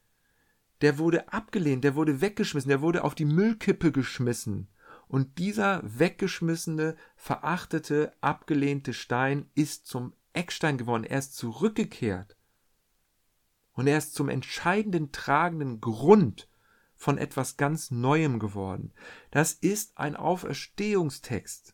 Der 0.81 0.97
wurde 0.97 1.33
abgelehnt, 1.33 1.83
der 1.83 1.95
wurde 1.95 2.21
weggeschmissen, 2.21 2.69
der 2.69 2.81
wurde 2.81 3.03
auf 3.03 3.13
die 3.13 3.25
Müllkippe 3.25 3.91
geschmissen. 3.91 4.69
Und 5.09 5.37
dieser 5.37 5.81
weggeschmissene, 5.83 6.95
verachtete, 7.15 8.13
abgelehnte 8.21 8.93
Stein 8.93 9.49
ist 9.55 9.87
zum 9.87 10.13
Eckstein 10.33 10.77
geworden. 10.77 11.03
Er 11.03 11.19
ist 11.19 11.35
zurückgekehrt. 11.35 12.37
Und 13.73 13.87
er 13.87 13.97
ist 13.97 14.13
zum 14.13 14.29
entscheidenden 14.29 15.11
tragenden 15.11 15.81
Grund 15.81 16.47
von 16.99 17.17
etwas 17.17 17.57
ganz 17.57 17.89
Neuem 17.89 18.39
geworden. 18.39 18.91
Das 19.31 19.53
ist 19.53 19.97
ein 19.97 20.15
Auferstehungstext. 20.17 21.73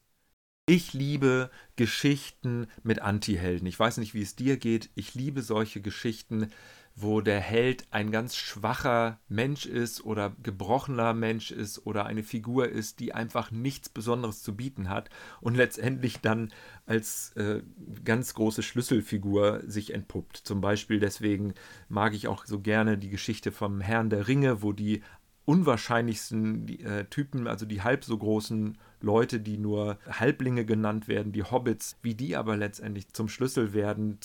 Ich 0.67 0.93
liebe 0.93 1.51
Geschichten 1.75 2.67
mit 2.83 3.01
Antihelden. 3.01 3.67
Ich 3.67 3.77
weiß 3.77 3.97
nicht, 3.97 4.13
wie 4.13 4.21
es 4.21 4.35
dir 4.35 4.57
geht. 4.57 4.91
Ich 4.95 5.15
liebe 5.15 5.41
solche 5.41 5.81
Geschichten, 5.81 6.51
wo 6.95 7.19
der 7.19 7.41
Held 7.41 7.85
ein 7.91 8.09
ganz 8.09 8.37
schwacher 8.37 9.19
Mensch 9.27 9.65
ist 9.65 10.05
oder 10.05 10.33
gebrochener 10.41 11.13
Mensch 11.13 11.51
ist 11.51 11.85
oder 11.85 12.05
eine 12.05 12.23
Figur 12.23 12.69
ist, 12.69 13.01
die 13.01 13.13
einfach 13.13 13.51
nichts 13.51 13.89
Besonderes 13.89 14.41
zu 14.41 14.55
bieten 14.55 14.89
hat 14.89 15.09
und 15.41 15.55
letztendlich 15.55 16.21
dann 16.21 16.53
als 16.85 17.33
äh, 17.35 17.61
ganz 18.05 18.33
große 18.33 18.63
Schlüsselfigur 18.63 19.63
sich 19.67 19.93
entpuppt. 19.93 20.37
Zum 20.37 20.61
Beispiel 20.61 20.99
deswegen 20.99 21.53
mag 21.89 22.13
ich 22.13 22.29
auch 22.29 22.45
so 22.45 22.61
gerne 22.61 22.97
die 22.97 23.09
Geschichte 23.09 23.51
vom 23.51 23.81
Herrn 23.81 24.09
der 24.09 24.29
Ringe, 24.29 24.61
wo 24.61 24.71
die 24.71 25.01
unwahrscheinlichsten 25.45 26.67
äh, 26.79 27.05
Typen, 27.05 27.47
also 27.47 27.65
die 27.65 27.81
halb 27.83 28.03
so 28.03 28.17
großen 28.17 28.77
Leute, 28.99 29.39
die 29.39 29.57
nur 29.57 29.99
Halblinge 30.09 30.65
genannt 30.65 31.07
werden, 31.07 31.31
die 31.31 31.43
Hobbits, 31.43 31.97
wie 32.01 32.15
die 32.15 32.35
aber 32.35 32.57
letztendlich 32.57 33.13
zum 33.13 33.29
Schlüssel 33.29 33.73
werden 33.73 34.17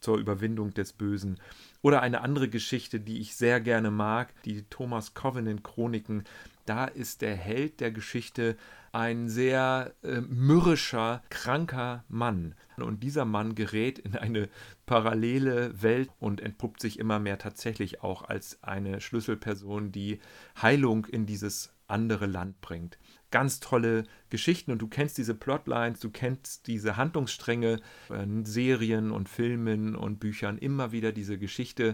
zur 0.00 0.18
Überwindung 0.18 0.74
des 0.74 0.92
Bösen. 0.92 1.38
Oder 1.86 2.02
eine 2.02 2.22
andere 2.22 2.48
Geschichte, 2.48 2.98
die 2.98 3.20
ich 3.20 3.36
sehr 3.36 3.60
gerne 3.60 3.92
mag, 3.92 4.34
die 4.42 4.62
Thomas 4.62 5.14
Covenant 5.14 5.62
Chroniken. 5.62 6.24
Da 6.64 6.86
ist 6.86 7.22
der 7.22 7.36
Held 7.36 7.78
der 7.78 7.92
Geschichte 7.92 8.56
ein 8.90 9.28
sehr 9.28 9.94
äh, 10.02 10.20
mürrischer, 10.20 11.22
kranker 11.30 12.02
Mann. 12.08 12.56
Und 12.76 13.04
dieser 13.04 13.24
Mann 13.24 13.54
gerät 13.54 14.00
in 14.00 14.16
eine 14.16 14.48
parallele 14.84 15.80
Welt 15.80 16.10
und 16.18 16.40
entpuppt 16.40 16.80
sich 16.80 16.98
immer 16.98 17.20
mehr 17.20 17.38
tatsächlich 17.38 18.02
auch 18.02 18.22
als 18.22 18.64
eine 18.64 19.00
Schlüsselperson, 19.00 19.92
die 19.92 20.18
Heilung 20.60 21.06
in 21.06 21.24
dieses 21.24 21.72
andere 21.86 22.26
Land 22.26 22.60
bringt. 22.62 22.98
Ganz 23.36 23.60
tolle 23.60 24.04
Geschichten 24.30 24.72
und 24.72 24.80
du 24.80 24.88
kennst 24.88 25.18
diese 25.18 25.34
Plotlines, 25.34 26.00
du 26.00 26.08
kennst 26.08 26.68
diese 26.68 26.96
Handlungsstränge 26.96 27.80
in 28.08 28.46
Serien 28.46 29.10
und 29.10 29.28
Filmen 29.28 29.94
und 29.94 30.20
Büchern 30.20 30.56
immer 30.56 30.90
wieder 30.90 31.12
diese 31.12 31.36
Geschichte 31.36 31.92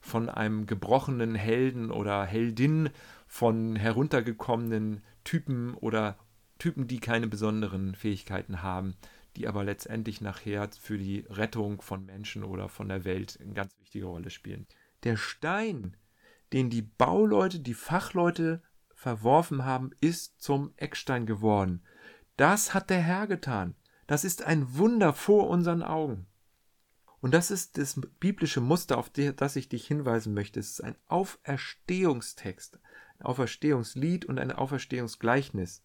von 0.00 0.30
einem 0.30 0.64
gebrochenen 0.64 1.34
Helden 1.34 1.90
oder 1.90 2.24
Heldin, 2.24 2.88
von 3.26 3.76
heruntergekommenen 3.76 5.02
Typen 5.24 5.74
oder 5.74 6.16
Typen, 6.58 6.86
die 6.86 7.00
keine 7.00 7.26
besonderen 7.26 7.94
Fähigkeiten 7.94 8.62
haben, 8.62 8.94
die 9.36 9.46
aber 9.46 9.64
letztendlich 9.64 10.22
nachher 10.22 10.70
für 10.70 10.96
die 10.96 11.26
Rettung 11.28 11.82
von 11.82 12.06
Menschen 12.06 12.44
oder 12.44 12.70
von 12.70 12.88
der 12.88 13.04
Welt 13.04 13.38
eine 13.42 13.52
ganz 13.52 13.78
wichtige 13.78 14.06
Rolle 14.06 14.30
spielen. 14.30 14.66
Der 15.04 15.18
Stein, 15.18 15.98
den 16.54 16.70
die 16.70 16.80
Bauleute, 16.80 17.60
die 17.60 17.74
Fachleute 17.74 18.62
verworfen 18.98 19.64
haben, 19.64 19.92
ist 20.00 20.42
zum 20.42 20.72
Eckstein 20.76 21.24
geworden. 21.24 21.82
Das 22.36 22.74
hat 22.74 22.90
der 22.90 23.00
Herr 23.00 23.28
getan. 23.28 23.76
Das 24.08 24.24
ist 24.24 24.42
ein 24.42 24.76
Wunder 24.76 25.12
vor 25.12 25.48
unseren 25.48 25.84
Augen. 25.84 26.26
Und 27.20 27.32
das 27.32 27.52
ist 27.52 27.78
das 27.78 28.00
biblische 28.18 28.60
Muster, 28.60 28.98
auf 28.98 29.10
das 29.10 29.54
ich 29.54 29.68
dich 29.68 29.86
hinweisen 29.86 30.34
möchte. 30.34 30.58
Es 30.58 30.70
ist 30.70 30.80
ein 30.80 30.96
Auferstehungstext, 31.06 32.80
ein 33.20 33.26
Auferstehungslied 33.26 34.24
und 34.24 34.40
ein 34.40 34.50
Auferstehungsgleichnis. 34.50 35.84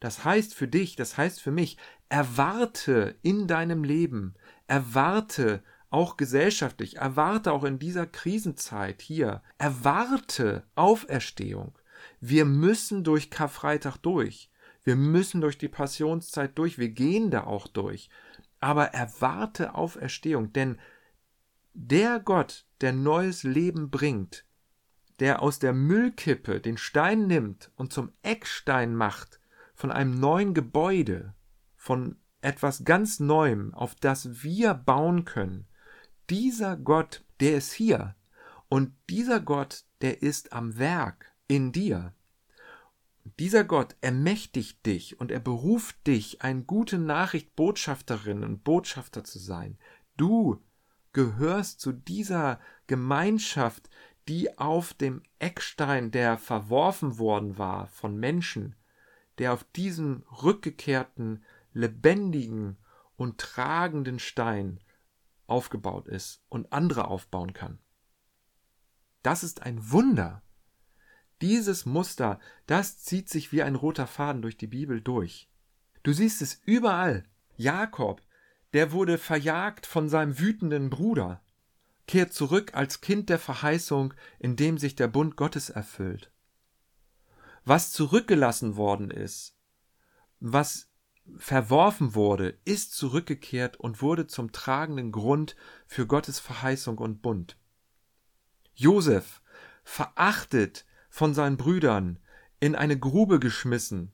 Das 0.00 0.26
heißt 0.26 0.54
für 0.54 0.68
dich, 0.68 0.96
das 0.96 1.16
heißt 1.16 1.40
für 1.40 1.50
mich, 1.50 1.78
erwarte 2.10 3.16
in 3.22 3.46
deinem 3.46 3.84
Leben, 3.84 4.34
erwarte 4.66 5.62
auch 5.88 6.18
gesellschaftlich, 6.18 6.98
erwarte 6.98 7.52
auch 7.52 7.64
in 7.64 7.78
dieser 7.78 8.06
Krisenzeit 8.06 9.00
hier, 9.00 9.42
erwarte 9.56 10.64
Auferstehung. 10.74 11.78
Wir 12.20 12.44
müssen 12.44 13.04
durch 13.04 13.30
Karfreitag 13.30 13.96
durch. 13.98 14.50
Wir 14.82 14.96
müssen 14.96 15.40
durch 15.40 15.58
die 15.58 15.68
Passionszeit 15.68 16.56
durch. 16.58 16.78
Wir 16.78 16.90
gehen 16.90 17.30
da 17.30 17.44
auch 17.44 17.66
durch. 17.66 18.10
Aber 18.60 18.86
erwarte 18.88 19.74
Auferstehung, 19.74 20.52
denn 20.52 20.78
der 21.72 22.20
Gott, 22.20 22.66
der 22.80 22.92
neues 22.92 23.42
Leben 23.42 23.90
bringt, 23.90 24.44
der 25.18 25.42
aus 25.42 25.58
der 25.58 25.72
Müllkippe 25.72 26.60
den 26.60 26.76
Stein 26.76 27.26
nimmt 27.26 27.70
und 27.76 27.92
zum 27.92 28.12
Eckstein 28.22 28.94
macht, 28.94 29.40
von 29.74 29.90
einem 29.90 30.18
neuen 30.18 30.54
Gebäude, 30.54 31.34
von 31.76 32.16
etwas 32.40 32.84
ganz 32.84 33.20
Neuem, 33.20 33.74
auf 33.74 33.94
das 33.94 34.42
wir 34.42 34.74
bauen 34.74 35.24
können. 35.24 35.66
Dieser 36.30 36.76
Gott, 36.76 37.24
der 37.40 37.56
ist 37.56 37.72
hier. 37.72 38.14
Und 38.68 38.94
dieser 39.08 39.40
Gott, 39.40 39.84
der 40.00 40.22
ist 40.22 40.52
am 40.52 40.78
Werk 40.78 41.33
in 41.48 41.72
dir. 41.72 42.14
Dieser 43.38 43.64
Gott 43.64 43.96
ermächtigt 44.00 44.84
dich 44.84 45.18
und 45.18 45.30
er 45.30 45.40
beruft 45.40 46.06
dich, 46.06 46.42
ein 46.42 46.66
gute 46.66 46.98
Nachricht 46.98 47.56
Botschafterin 47.56 48.44
und 48.44 48.64
Botschafter 48.64 49.24
zu 49.24 49.38
sein. 49.38 49.78
Du 50.16 50.62
gehörst 51.12 51.80
zu 51.80 51.92
dieser 51.92 52.60
Gemeinschaft, 52.86 53.88
die 54.28 54.58
auf 54.58 54.94
dem 54.94 55.22
Eckstein, 55.38 56.10
der 56.10 56.38
verworfen 56.38 57.18
worden 57.18 57.58
war 57.58 57.86
von 57.86 58.16
Menschen, 58.16 58.76
der 59.38 59.52
auf 59.52 59.64
diesem 59.64 60.24
rückgekehrten, 60.42 61.44
lebendigen 61.72 62.76
und 63.16 63.38
tragenden 63.38 64.18
Stein 64.18 64.80
aufgebaut 65.46 66.08
ist 66.08 66.42
und 66.48 66.72
andere 66.72 67.08
aufbauen 67.08 67.52
kann. 67.52 67.78
Das 69.22 69.42
ist 69.42 69.62
ein 69.62 69.90
Wunder. 69.90 70.42
Dieses 71.40 71.86
Muster, 71.86 72.38
das 72.66 72.98
zieht 72.98 73.28
sich 73.28 73.52
wie 73.52 73.62
ein 73.62 73.74
roter 73.74 74.06
Faden 74.06 74.42
durch 74.42 74.56
die 74.56 74.66
Bibel 74.66 75.00
durch. 75.00 75.48
Du 76.02 76.12
siehst 76.12 76.42
es 76.42 76.60
überall. 76.64 77.24
Jakob, 77.56 78.22
der 78.72 78.92
wurde 78.92 79.18
verjagt 79.18 79.86
von 79.86 80.08
seinem 80.08 80.38
wütenden 80.38 80.90
Bruder, 80.90 81.42
kehrt 82.06 82.32
zurück 82.32 82.74
als 82.74 83.00
Kind 83.00 83.28
der 83.28 83.38
Verheißung, 83.38 84.14
in 84.38 84.56
dem 84.56 84.78
sich 84.78 84.96
der 84.96 85.08
Bund 85.08 85.36
Gottes 85.36 85.70
erfüllt 85.70 86.30
was 87.64 87.92
zurückgelassen 87.92 88.76
worden 88.76 89.10
ist, 89.10 89.56
was 90.40 90.90
verworfen 91.38 92.14
wurde, 92.14 92.58
ist 92.64 92.94
zurückgekehrt 92.94 93.78
und 93.78 94.02
wurde 94.02 94.26
zum 94.26 94.52
tragenden 94.52 95.10
Grund 95.10 95.56
für 95.86 96.06
Gottes 96.06 96.38
Verheißung 96.38 96.98
und 96.98 97.22
Bund. 97.22 97.56
Josef, 98.74 99.40
verachtet 99.84 100.84
von 101.14 101.32
seinen 101.32 101.56
Brüdern, 101.56 102.18
in 102.58 102.74
eine 102.74 102.98
Grube 102.98 103.38
geschmissen. 103.38 104.12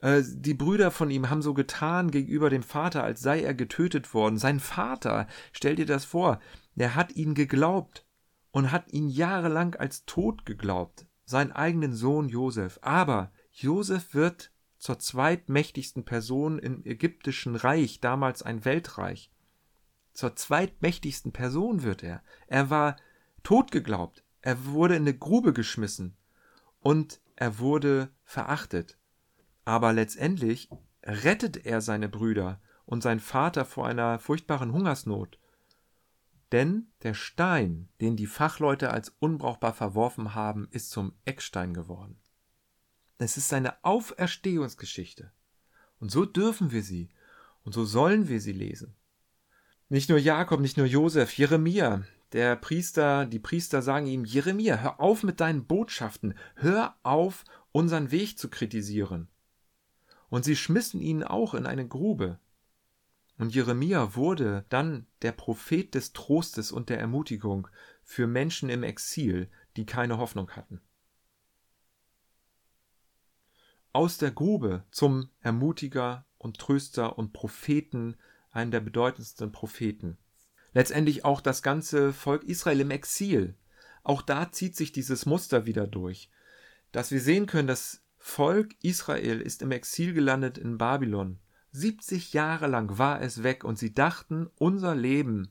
Äh, 0.00 0.22
die 0.26 0.54
Brüder 0.54 0.90
von 0.90 1.10
ihm 1.10 1.28
haben 1.28 1.42
so 1.42 1.52
getan 1.52 2.10
gegenüber 2.10 2.48
dem 2.48 2.62
Vater, 2.62 3.04
als 3.04 3.20
sei 3.20 3.42
er 3.42 3.52
getötet 3.52 4.14
worden. 4.14 4.38
Sein 4.38 4.58
Vater, 4.58 5.26
stell 5.52 5.76
dir 5.76 5.84
das 5.84 6.06
vor, 6.06 6.40
der 6.74 6.94
hat 6.94 7.16
ihn 7.16 7.34
geglaubt 7.34 8.06
und 8.50 8.72
hat 8.72 8.92
ihn 8.94 9.10
jahrelang 9.10 9.74
als 9.74 10.06
tot 10.06 10.46
geglaubt 10.46 11.06
seinen 11.26 11.52
eigenen 11.52 11.92
Sohn 11.92 12.28
Josef. 12.28 12.78
Aber 12.80 13.30
Josef 13.52 14.14
wird 14.14 14.52
zur 14.78 14.98
zweitmächtigsten 14.98 16.04
Person 16.04 16.58
im 16.58 16.82
ägyptischen 16.86 17.56
Reich, 17.56 18.00
damals 18.00 18.42
ein 18.42 18.64
Weltreich. 18.64 19.30
Zur 20.12 20.34
zweitmächtigsten 20.36 21.32
Person 21.32 21.82
wird 21.82 22.02
er. 22.02 22.22
Er 22.46 22.70
war 22.70 22.96
tot 23.42 23.70
geglaubt. 23.70 24.24
Er 24.46 24.64
wurde 24.64 24.94
in 24.94 25.02
eine 25.02 25.18
Grube 25.18 25.52
geschmissen 25.52 26.16
und 26.78 27.20
er 27.34 27.58
wurde 27.58 28.10
verachtet. 28.22 28.96
Aber 29.64 29.92
letztendlich 29.92 30.70
rettet 31.02 31.66
er 31.66 31.80
seine 31.80 32.08
Brüder 32.08 32.60
und 32.84 33.02
sein 33.02 33.18
Vater 33.18 33.64
vor 33.64 33.88
einer 33.88 34.20
furchtbaren 34.20 34.72
Hungersnot. 34.72 35.40
Denn 36.52 36.86
der 37.02 37.14
Stein, 37.14 37.88
den 38.00 38.14
die 38.14 38.28
Fachleute 38.28 38.92
als 38.92 39.08
unbrauchbar 39.18 39.74
verworfen 39.74 40.36
haben, 40.36 40.68
ist 40.70 40.92
zum 40.92 41.14
Eckstein 41.24 41.74
geworden. 41.74 42.16
Es 43.18 43.36
ist 43.36 43.52
eine 43.52 43.82
Auferstehungsgeschichte. 43.84 45.32
Und 45.98 46.12
so 46.12 46.24
dürfen 46.24 46.70
wir 46.70 46.84
sie 46.84 47.08
und 47.64 47.72
so 47.72 47.84
sollen 47.84 48.28
wir 48.28 48.40
sie 48.40 48.52
lesen. 48.52 48.94
Nicht 49.88 50.08
nur 50.08 50.18
Jakob, 50.18 50.60
nicht 50.60 50.76
nur 50.76 50.86
Josef, 50.86 51.36
Jeremia, 51.36 52.04
der 52.32 52.56
Priester, 52.56 53.26
die 53.26 53.38
Priester 53.38 53.82
sagen 53.82 54.06
ihm, 54.06 54.24
Jeremia, 54.24 54.76
hör 54.76 55.00
auf 55.00 55.22
mit 55.22 55.40
deinen 55.40 55.66
Botschaften, 55.66 56.34
hör 56.56 56.96
auf, 57.02 57.44
unseren 57.72 58.10
Weg 58.10 58.38
zu 58.38 58.48
kritisieren. 58.48 59.28
Und 60.28 60.44
sie 60.44 60.56
schmissen 60.56 61.00
ihn 61.00 61.22
auch 61.22 61.54
in 61.54 61.66
eine 61.66 61.86
Grube. 61.86 62.40
Und 63.38 63.54
Jeremia 63.54 64.16
wurde 64.16 64.64
dann 64.70 65.06
der 65.22 65.32
Prophet 65.32 65.94
des 65.94 66.12
Trostes 66.12 66.72
und 66.72 66.88
der 66.88 66.98
Ermutigung 66.98 67.68
für 68.02 68.26
Menschen 68.26 68.70
im 68.70 68.82
Exil, 68.82 69.50
die 69.76 69.84
keine 69.84 70.18
Hoffnung 70.18 70.50
hatten. 70.52 70.80
Aus 73.92 74.18
der 74.18 74.30
Grube 74.30 74.84
zum 74.90 75.30
Ermutiger 75.40 76.26
und 76.38 76.58
Tröster 76.58 77.18
und 77.18 77.32
Propheten, 77.32 78.16
einen 78.50 78.70
der 78.70 78.80
bedeutendsten 78.80 79.52
Propheten. 79.52 80.18
Letztendlich 80.76 81.24
auch 81.24 81.40
das 81.40 81.62
ganze 81.62 82.12
Volk 82.12 82.44
Israel 82.44 82.80
im 82.80 82.90
Exil. 82.90 83.54
Auch 84.02 84.20
da 84.20 84.52
zieht 84.52 84.76
sich 84.76 84.92
dieses 84.92 85.24
Muster 85.24 85.64
wieder 85.64 85.86
durch, 85.86 86.30
dass 86.92 87.10
wir 87.10 87.22
sehen 87.22 87.46
können, 87.46 87.66
das 87.66 88.02
Volk 88.18 88.74
Israel 88.82 89.40
ist 89.40 89.62
im 89.62 89.70
Exil 89.70 90.12
gelandet 90.12 90.58
in 90.58 90.76
Babylon 90.76 91.38
70 91.72 92.34
Jahre 92.34 92.66
lang 92.66 92.98
war 92.98 93.22
es 93.22 93.42
weg 93.42 93.64
und 93.64 93.78
sie 93.78 93.94
dachten, 93.94 94.50
unser 94.56 94.94
Leben 94.94 95.48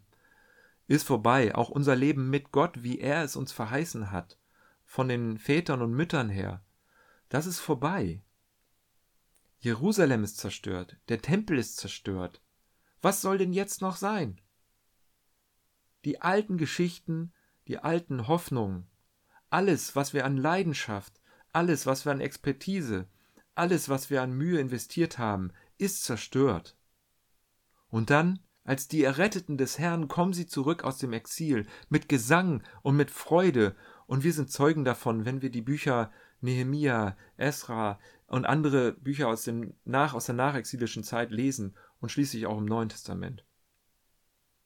ist 0.85 1.07
vorbei, 1.07 1.55
auch 1.55 1.69
unser 1.69 1.95
Leben 1.95 2.29
mit 2.29 2.51
Gott, 2.51 2.83
wie 2.83 2.99
er 2.99 3.23
es 3.23 3.35
uns 3.35 3.51
verheißen 3.51 4.11
hat, 4.11 4.37
von 4.85 5.07
den 5.07 5.39
Vätern 5.39 5.81
und 5.81 5.95
Müttern 5.95 6.29
her, 6.29 6.63
das 7.29 7.47
ist 7.47 7.59
vorbei. 7.59 8.21
Jerusalem 9.57 10.23
ist 10.23 10.37
zerstört, 10.37 10.97
der 11.09 11.23
Tempel 11.23 11.57
ist 11.57 11.77
zerstört. 11.77 12.41
Was 13.01 13.21
soll 13.21 13.39
denn 13.39 13.53
jetzt 13.53 13.81
noch 13.81 13.95
sein? 13.95 14.39
Die 16.05 16.21
alten 16.21 16.57
Geschichten, 16.57 17.33
die 17.67 17.79
alten 17.79 18.27
Hoffnungen, 18.27 18.87
alles, 19.49 19.95
was 19.95 20.13
wir 20.13 20.23
an 20.23 20.37
Leidenschaft, 20.37 21.19
alles, 21.51 21.85
was 21.85 22.05
wir 22.05 22.11
an 22.11 22.21
Expertise, 22.21 23.07
alles, 23.55 23.89
was 23.89 24.09
wir 24.09 24.21
an 24.21 24.33
Mühe 24.33 24.59
investiert 24.59 25.17
haben, 25.17 25.51
ist 25.77 26.03
zerstört. 26.03 26.77
Und 27.89 28.09
dann, 28.09 28.39
als 28.63 28.87
die 28.87 29.03
Erretteten 29.03 29.57
des 29.57 29.79
Herrn, 29.79 30.07
kommen 30.07 30.33
sie 30.33 30.45
zurück 30.45 30.83
aus 30.83 30.99
dem 30.99 31.13
Exil 31.13 31.65
mit 31.89 32.07
Gesang 32.09 32.61
und 32.83 32.95
mit 32.95 33.09
Freude, 33.09 33.75
und 34.05 34.23
wir 34.23 34.33
sind 34.33 34.51
Zeugen 34.51 34.85
davon, 34.85 35.25
wenn 35.25 35.41
wir 35.41 35.49
die 35.49 35.61
Bücher 35.61 36.11
Nehemia, 36.41 37.17
Esra 37.37 37.99
und 38.27 38.45
andere 38.45 38.91
Bücher 38.91 39.29
aus, 39.29 39.43
dem 39.43 39.73
nach, 39.85 40.13
aus 40.13 40.25
der 40.27 40.35
nachexilischen 40.35 41.03
Zeit 41.03 41.31
lesen 41.31 41.75
und 41.99 42.09
schließlich 42.09 42.45
auch 42.45 42.57
im 42.59 42.65
Neuen 42.65 42.89
Testament. 42.89 43.44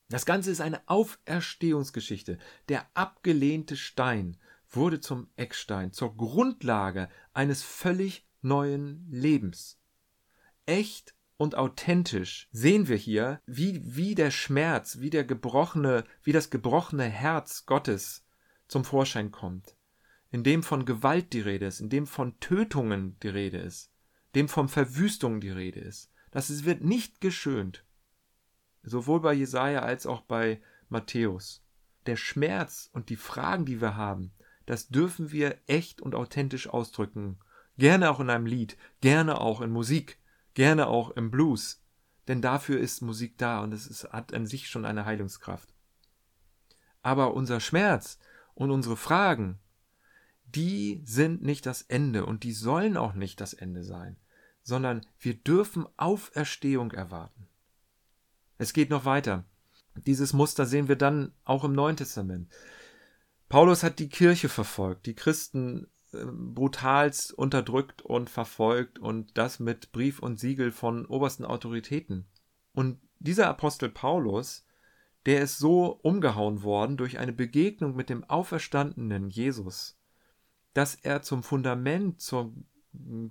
Das 0.09 0.25
Ganze 0.25 0.51
ist 0.51 0.61
eine 0.61 0.81
Auferstehungsgeschichte. 0.87 2.37
Der 2.67 2.85
abgelehnte 2.93 3.77
Stein 3.77 4.37
wurde 4.69 4.99
zum 4.99 5.29
Eckstein, 5.35 5.93
zur 5.93 6.15
Grundlage 6.17 7.09
eines 7.33 7.63
völlig 7.63 8.27
neuen 8.41 9.07
Lebens 9.09 9.79
echt 10.69 11.15
und 11.37 11.55
authentisch 11.55 12.47
sehen 12.51 12.87
wir 12.87 12.95
hier, 12.95 13.41
wie, 13.45 13.81
wie 13.83 14.13
der 14.13 14.29
Schmerz, 14.29 14.99
wie 14.99 15.09
der 15.09 15.23
gebrochene, 15.23 16.03
wie 16.21 16.31
das 16.31 16.51
gebrochene 16.51 17.05
Herz 17.05 17.65
Gottes 17.65 18.25
zum 18.67 18.85
Vorschein 18.85 19.31
kommt. 19.31 19.75
In 20.31 20.43
dem 20.43 20.61
von 20.61 20.85
Gewalt 20.85 21.33
die 21.33 21.41
Rede 21.41 21.65
ist, 21.65 21.79
in 21.79 21.89
dem 21.89 22.05
von 22.05 22.39
Tötungen 22.39 23.17
die 23.23 23.29
Rede 23.29 23.57
ist, 23.57 23.91
dem 24.35 24.47
von 24.47 24.69
Verwüstung 24.69 25.41
die 25.41 25.49
Rede 25.49 25.79
ist. 25.79 26.11
Das 26.29 26.65
wird 26.65 26.83
nicht 26.83 27.19
geschönt. 27.19 27.83
Sowohl 28.83 29.21
bei 29.21 29.33
Jesaja 29.33 29.81
als 29.81 30.05
auch 30.05 30.21
bei 30.21 30.61
Matthäus. 30.89 31.63
Der 32.05 32.15
Schmerz 32.15 32.89
und 32.93 33.09
die 33.09 33.15
Fragen, 33.15 33.65
die 33.65 33.81
wir 33.81 33.95
haben, 33.95 34.31
das 34.65 34.87
dürfen 34.89 35.31
wir 35.31 35.57
echt 35.67 36.01
und 36.01 36.15
authentisch 36.15 36.69
ausdrücken. 36.69 37.39
Gerne 37.77 38.09
auch 38.11 38.19
in 38.19 38.29
einem 38.29 38.45
Lied, 38.45 38.77
gerne 39.01 39.39
auch 39.41 39.61
in 39.61 39.71
Musik 39.71 40.19
gerne 40.59 40.87
auch 40.87 41.11
im 41.11 41.31
Blues, 41.31 41.81
denn 42.27 42.41
dafür 42.41 42.81
ist 42.81 43.01
Musik 43.01 43.37
da 43.37 43.63
und 43.63 43.73
es 43.73 43.87
ist, 43.87 44.03
hat 44.11 44.33
an 44.33 44.45
sich 44.45 44.67
schon 44.67 44.83
eine 44.83 45.05
Heilungskraft. 45.05 45.73
Aber 47.01 47.33
unser 47.33 47.61
Schmerz 47.61 48.19
und 48.55 48.71
unsere 48.71 48.97
Fragen, 48.97 49.57
die 50.43 51.01
sind 51.05 51.41
nicht 51.41 51.65
das 51.65 51.83
Ende 51.83 52.25
und 52.25 52.43
die 52.43 52.51
sollen 52.51 52.97
auch 52.97 53.13
nicht 53.13 53.39
das 53.39 53.53
Ende 53.53 53.85
sein, 53.85 54.17
sondern 54.63 55.05
wir 55.17 55.35
dürfen 55.35 55.87
Auferstehung 55.95 56.91
erwarten. 56.91 57.38
Es 58.59 58.73
geht 58.73 58.91
noch 58.91 59.05
weiter. 59.05 59.45
Dieses 60.05 60.33
Muster 60.33 60.67
sehen 60.67 60.87
wir 60.87 60.97
dann 60.97 61.33
auch 61.45 61.63
im 61.63 61.73
Neuen 61.73 61.97
Testament. 61.97 62.49
Paulus 63.47 63.81
hat 63.81 63.97
die 63.97 64.09
Kirche 64.09 64.49
verfolgt, 64.49 65.07
die 65.07 65.15
Christen 65.15 65.87
ähm, 66.13 66.53
brutalst 66.53 67.33
unterdrückt 67.33 68.01
und 68.01 68.29
verfolgt 68.29 68.99
und 68.99 69.37
das 69.37 69.59
mit 69.59 69.91
Brief 69.91 70.19
und 70.19 70.39
Siegel 70.39 70.71
von 70.71 71.05
obersten 71.05 71.45
Autoritäten. 71.45 72.27
Und 72.73 72.99
dieser 73.19 73.47
Apostel 73.47 73.89
Paulus, 73.89 74.65
der 75.25 75.41
ist 75.41 75.57
so 75.57 75.99
umgehauen 76.03 76.61
worden 76.61 76.97
durch 76.97 77.17
eine 77.17 77.33
Begegnung 77.33 77.95
mit 77.95 78.09
dem 78.09 78.23
auferstandenen 78.23 79.29
Jesus, 79.29 79.97
dass 80.73 80.95
er 80.95 81.21
zum 81.21 81.43
Fundament, 81.43 82.21
zur, 82.21 82.53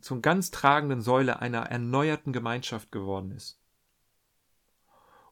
zum 0.00 0.22
ganz 0.22 0.50
tragenden 0.50 1.00
Säule 1.00 1.40
einer 1.40 1.62
erneuerten 1.62 2.32
Gemeinschaft 2.32 2.90
geworden 2.92 3.30
ist. 3.32 3.57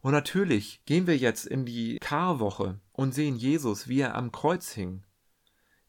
Und 0.07 0.13
natürlich 0.13 0.85
gehen 0.85 1.09
wir 1.09 1.17
jetzt 1.17 1.47
in 1.47 1.65
die 1.65 1.99
Karwoche 1.99 2.79
und 2.93 3.13
sehen 3.13 3.35
Jesus, 3.35 3.89
wie 3.89 4.03
er 4.03 4.15
am 4.15 4.31
Kreuz 4.31 4.71
hing, 4.71 5.03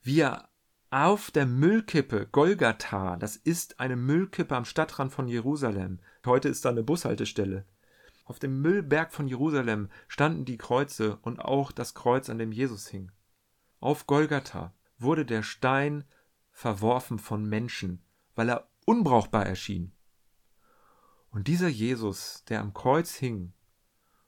wie 0.02 0.22
er 0.22 0.50
auf 0.90 1.30
der 1.30 1.46
Müllkippe 1.46 2.26
Golgatha, 2.32 3.18
das 3.18 3.36
ist 3.36 3.80
eine 3.80 3.96
Müllkippe 3.96 4.56
am 4.56 4.66
Stadtrand 4.66 5.12
von 5.12 5.28
Jerusalem. 5.28 6.00
Heute 6.26 6.50
ist 6.50 6.66
da 6.66 6.70
eine 6.70 6.82
Bushaltestelle. 6.82 7.68
Auf 8.26 8.40
dem 8.40 8.60
Müllberg 8.60 9.14
von 9.14 9.28
Jerusalem 9.28 9.88
standen 10.08 10.46
die 10.46 10.58
Kreuze 10.58 11.18
und 11.18 11.38
auch 11.40 11.72
das 11.72 11.94
Kreuz, 11.94 12.28
an 12.28 12.40
dem 12.40 12.52
Jesus 12.52 12.88
hing. 12.88 13.12
Auf 13.80 14.08
Golgatha 14.08 14.74
wurde 14.98 15.28
der 15.28 15.44
Stein 15.44 16.06
verworfen 16.52 17.20
von 17.20 17.46
Menschen, 17.46 18.02
weil 18.34 18.50
er 18.50 18.68
unbrauchbar 18.84 19.46
erschien. 19.46 19.92
Und 21.30 21.48
dieser 21.48 21.68
Jesus, 21.68 22.46
der 22.46 22.62
am 22.62 22.74
Kreuz 22.74 23.14
hing, 23.14 23.54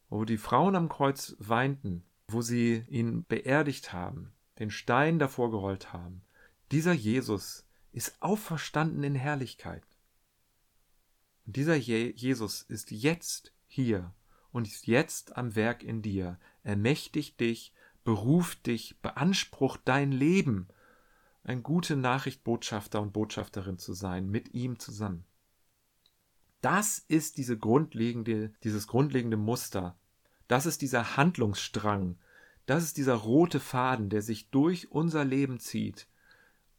wo 0.10 0.25
die 0.25 0.38
Frauen 0.38 0.75
am 0.75 0.89
Kreuz 0.89 1.36
weinten, 1.39 2.04
wo 2.28 2.42
sie 2.42 2.84
ihn 2.89 3.25
beerdigt 3.25 3.94
haben, 3.94 4.34
den 4.60 4.72
Stein 4.72 5.20
davor 5.20 5.51
gerollt 5.51 5.94
haben, 5.94 6.22
dieser 6.72 6.94
Jesus 6.94 7.66
ist 7.92 8.22
auferstanden 8.22 9.04
in 9.04 9.16
Herrlichkeit. 9.16 9.84
Und 11.46 11.56
dieser 11.56 11.75
Je 11.75 12.12
Jesus 12.16 12.62
ist 12.62 12.92
jetzt 12.92 13.54
hier 13.68 14.13
und 14.51 14.68
ist 14.68 14.88
jetzt 14.88 15.38
am 15.38 15.56
Werk 15.56 15.84
in 15.84 16.01
dir. 16.01 16.39
ermächtigt 16.63 17.39
dich, 17.39 17.74
beruft 18.04 18.68
dich, 18.68 19.00
beansprucht 19.01 19.82
dein 19.86 20.12
Leben, 20.12 20.68
ein 21.44 21.63
gute 21.63 21.96
Nachrichtbotschafter 21.96 23.01
und 23.01 23.13
Botschafterin 23.13 23.78
zu 23.78 23.94
sein, 23.94 24.30
mit 24.30 24.54
ihm 24.54 24.78
zusammen. 24.78 25.25
Das 26.62 27.00
ist 27.08 27.38
diese 27.38 27.58
grundlegende, 27.58 28.52
dieses 28.63 28.88
grundlegende 28.88 29.38
Muster. 29.38 29.98
Das 30.48 30.65
ist 30.65 30.82
dieser 30.82 31.15
Handlungsstrang. 31.15 32.17
Das 32.65 32.84
ist 32.84 32.98
dieser 32.98 33.15
rote 33.15 33.60
Faden, 33.60 34.10
der 34.10 34.22
sich 34.22 34.50
durch 34.50 34.91
unser 34.91 35.26
Leben 35.26 35.60
zieht 35.60 36.08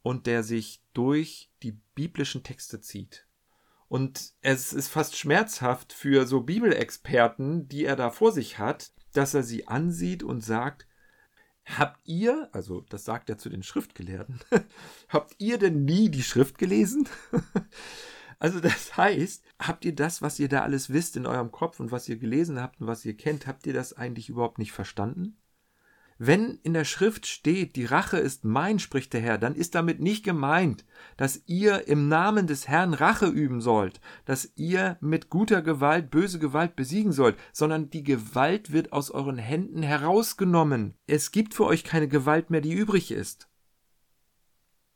und 0.03 0.27
der 0.27 0.43
sich 0.43 0.81
durch 0.93 1.49
die 1.63 1.77
biblischen 1.95 2.43
Texte 2.43 2.81
zieht. 2.81 3.25
Und 3.87 4.33
es 4.41 4.71
ist 4.71 4.87
fast 4.87 5.17
schmerzhaft 5.17 5.91
für 5.91 6.25
so 6.25 6.41
Bibelexperten, 6.41 7.67
die 7.67 7.83
er 7.83 7.97
da 7.97 8.09
vor 8.09 8.31
sich 8.31 8.57
hat, 8.57 8.93
dass 9.11 9.33
er 9.33 9.43
sie 9.43 9.67
ansieht 9.67 10.23
und 10.23 10.41
sagt, 10.41 10.87
habt 11.65 11.99
ihr, 12.07 12.49
also 12.53 12.81
das 12.89 13.03
sagt 13.03 13.29
er 13.29 13.37
zu 13.37 13.49
den 13.49 13.63
Schriftgelehrten, 13.63 14.39
habt 15.09 15.35
ihr 15.39 15.57
denn 15.57 15.83
nie 15.83 16.09
die 16.09 16.23
Schrift 16.23 16.57
gelesen? 16.57 17.09
also 18.41 18.59
das 18.59 18.97
heißt, 18.97 19.43
habt 19.59 19.85
ihr 19.85 19.93
das, 19.93 20.21
was 20.23 20.39
ihr 20.39 20.49
da 20.49 20.61
alles 20.61 20.91
wisst 20.91 21.15
in 21.15 21.27
eurem 21.27 21.51
Kopf 21.51 21.79
und 21.79 21.91
was 21.91 22.09
ihr 22.09 22.17
gelesen 22.17 22.59
habt 22.59 22.81
und 22.81 22.87
was 22.87 23.05
ihr 23.05 23.15
kennt, 23.15 23.45
habt 23.45 23.67
ihr 23.67 23.73
das 23.73 23.93
eigentlich 23.93 24.29
überhaupt 24.29 24.57
nicht 24.57 24.71
verstanden? 24.71 25.37
Wenn 26.17 26.59
in 26.63 26.73
der 26.73 26.85
Schrift 26.85 27.25
steht, 27.25 27.75
die 27.75 27.85
Rache 27.85 28.17
ist 28.17 28.43
mein, 28.43 28.79
spricht 28.79 29.13
der 29.13 29.21
Herr, 29.21 29.37
dann 29.37 29.55
ist 29.55 29.73
damit 29.73 29.99
nicht 29.99 30.23
gemeint, 30.23 30.85
dass 31.17 31.43
ihr 31.45 31.87
im 31.87 32.09
Namen 32.09 32.45
des 32.47 32.67
Herrn 32.67 32.93
Rache 32.93 33.27
üben 33.27 33.61
sollt, 33.61 34.01
dass 34.25 34.51
ihr 34.55 34.97
mit 35.01 35.29
guter 35.29 35.61
Gewalt 35.61 36.09
böse 36.09 36.37
Gewalt 36.37 36.75
besiegen 36.75 37.11
sollt, 37.11 37.37
sondern 37.53 37.89
die 37.89 38.03
Gewalt 38.03 38.71
wird 38.71 38.91
aus 38.91 39.11
euren 39.11 39.37
Händen 39.37 39.81
herausgenommen. 39.81 40.95
Es 41.07 41.31
gibt 41.31 41.53
für 41.53 41.65
euch 41.65 41.83
keine 41.83 42.07
Gewalt 42.07 42.49
mehr, 42.49 42.61
die 42.61 42.73
übrig 42.73 43.11
ist. 43.11 43.50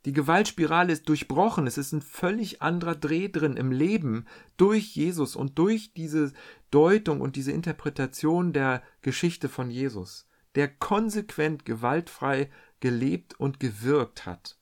Die 0.06 0.14
Gewaltspirale 0.14 0.94
ist 0.94 1.10
durchbrochen. 1.10 1.68
Es 1.68 1.78
ist 1.78 1.92
ein 1.92 2.02
völlig 2.02 2.62
anderer 2.62 2.96
Dreh 2.96 3.28
drin 3.28 3.58
im 3.58 3.72
Leben 3.72 4.26
durch 4.56 4.96
Jesus 4.96 5.36
und 5.36 5.58
durch 5.58 5.94
diese 5.94 6.32
Deutung 6.72 7.22
und 7.22 7.36
diese 7.36 7.52
Interpretation 7.52 8.54
der 8.54 8.84
Geschichte 9.02 9.50
von 9.50 9.70
Jesus 9.70 10.28
der 10.56 10.70
konsequent 10.70 11.66
gewaltfrei 11.66 12.50
gelebt 12.80 13.40
und 13.40 13.60
gewirkt 13.60 14.26
hat. 14.26 14.58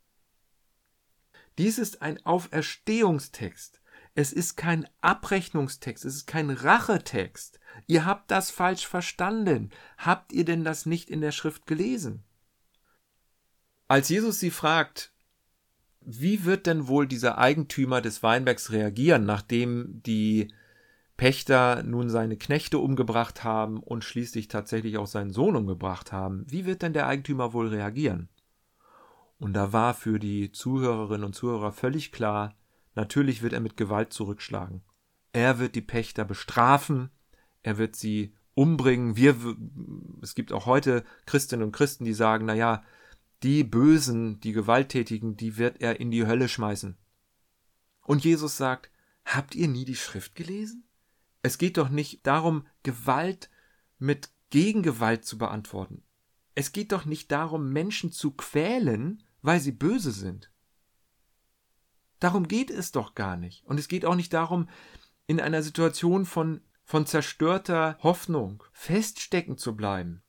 Dies 1.58 1.78
ist 1.78 2.02
ein 2.02 2.24
Auferstehungstext. 2.26 3.80
Es 4.16 4.34
ist 4.34 4.58
kein 4.58 4.88
Abrechnungstext, 5.02 6.06
es 6.06 6.16
ist 6.16 6.28
kein 6.28 6.52
Rachetext. 6.52 7.60
Ihr 7.88 8.06
habt 8.06 8.30
das 8.30 8.52
falsch 8.52 8.88
verstanden. 8.88 9.72
Habt 9.98 10.34
ihr 10.34 10.46
denn 10.46 10.64
das 10.64 10.86
nicht 10.86 11.10
in 11.10 11.22
der 11.22 11.32
Schrift 11.32 11.66
gelesen? 11.66 12.24
Als 13.88 14.10
Jesus 14.10 14.40
sie 14.40 14.52
fragt, 14.52 15.13
wie 16.06 16.46
wird 16.46 16.66
denn 16.66 16.88
wohl 16.88 17.08
dieser 17.08 17.38
Eigentümer 17.38 18.02
des 18.02 18.24
Weinbergs 18.24 18.72
reagieren, 18.72 19.26
nachdem 19.26 20.02
die 20.06 20.54
Pächter 21.18 21.84
nun 21.84 22.10
seine 22.10 22.38
Knechte 22.38 22.80
umgebracht 22.80 23.44
haben 23.44 23.80
und 23.80 24.04
schließlich 24.04 24.48
tatsächlich 24.48 24.98
auch 24.98 25.08
seinen 25.08 25.32
Sohn 25.32 25.56
umgebracht 25.56 26.12
haben, 26.12 26.46
wie 26.50 26.66
wird 26.66 26.82
denn 26.82 26.94
der 26.94 27.08
Eigentümer 27.08 27.54
wohl 27.54 27.68
reagieren? 27.68 28.30
Und 29.40 29.54
da 29.54 29.74
war 29.74 29.94
für 29.94 30.20
die 30.20 30.52
Zuhörerinnen 30.52 31.26
und 31.26 31.34
Zuhörer 31.34 31.72
völlig 31.72 32.12
klar, 32.12 32.56
natürlich 32.96 33.42
wird 33.42 33.54
er 33.54 33.60
mit 33.60 33.78
Gewalt 33.78 34.14
zurückschlagen. 34.14 34.82
Er 35.34 35.60
wird 35.60 35.76
die 35.76 35.82
Pächter 35.82 36.26
bestrafen, 36.26 37.10
er 37.62 37.78
wird 37.78 37.96
sie 37.96 38.34
umbringen. 38.56 39.16
Wir, 39.16 39.36
es 40.22 40.36
gibt 40.36 40.52
auch 40.52 40.66
heute 40.66 41.04
Christinnen 41.26 41.66
und 41.66 41.72
Christen, 41.72 42.06
die 42.06 42.14
sagen, 42.14 42.46
na 42.46 42.54
ja, 42.54 42.84
die 43.44 43.64
Bösen, 43.64 44.40
die 44.40 44.54
Gewalttätigen, 44.54 45.36
die 45.36 45.58
wird 45.58 45.82
er 45.82 46.00
in 46.00 46.12
die 46.12 46.26
Hölle 46.26 46.48
schmeißen. 46.48 46.98
Und 48.02 48.24
Jesus 48.24 48.58
sagt, 48.58 48.90
habt 49.26 49.54
ihr 49.56 49.68
nie 49.68 49.86
die 49.86 49.96
Schrift 49.96 50.36
gelesen? 50.36 50.88
Es 51.42 51.58
geht 51.58 51.78
doch 51.78 51.90
nicht 51.90 52.26
darum, 52.26 52.66
Gewalt 52.84 53.50
mit 54.00 54.30
Gegengewalt 54.50 55.26
zu 55.26 55.38
beantworten. 55.38 56.04
Es 56.56 56.72
geht 56.72 56.92
doch 56.92 57.06
nicht 57.06 57.32
darum, 57.32 57.72
Menschen 57.72 58.12
zu 58.12 58.32
quälen, 58.32 59.24
weil 59.42 59.60
sie 59.60 59.72
böse 59.72 60.12
sind. 60.12 60.52
Darum 62.20 62.48
geht 62.48 62.72
es 62.72 62.92
doch 62.92 63.16
gar 63.16 63.36
nicht. 63.36 63.66
Und 63.66 63.80
es 63.80 63.90
geht 63.90 64.06
auch 64.06 64.16
nicht 64.16 64.32
darum, 64.32 64.70
in 65.28 65.42
einer 65.42 65.64
Situation 65.64 66.26
von, 66.26 66.62
von 66.86 67.06
zerstörter 67.06 67.98
Hoffnung 68.02 68.64
feststecken 68.72 69.58
zu 69.58 69.76
bleiben. 69.76 70.22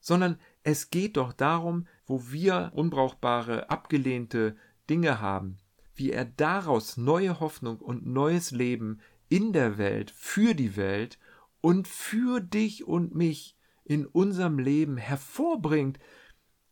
Sondern 0.00 0.38
es 0.62 0.90
geht 0.90 1.16
doch 1.16 1.32
darum, 1.32 1.86
wo 2.06 2.30
wir 2.30 2.72
unbrauchbare, 2.74 3.70
abgelehnte 3.70 4.56
Dinge 4.88 5.20
haben, 5.20 5.58
wie 5.94 6.12
er 6.12 6.24
daraus 6.24 6.96
neue 6.96 7.40
Hoffnung 7.40 7.78
und 7.78 8.06
neues 8.06 8.50
Leben 8.50 9.00
in 9.28 9.52
der 9.52 9.78
Welt, 9.78 10.10
für 10.10 10.54
die 10.54 10.76
Welt 10.76 11.18
und 11.60 11.88
für 11.88 12.40
dich 12.40 12.84
und 12.86 13.14
mich 13.14 13.56
in 13.84 14.06
unserem 14.06 14.58
Leben 14.58 14.96
hervorbringt, 14.96 15.98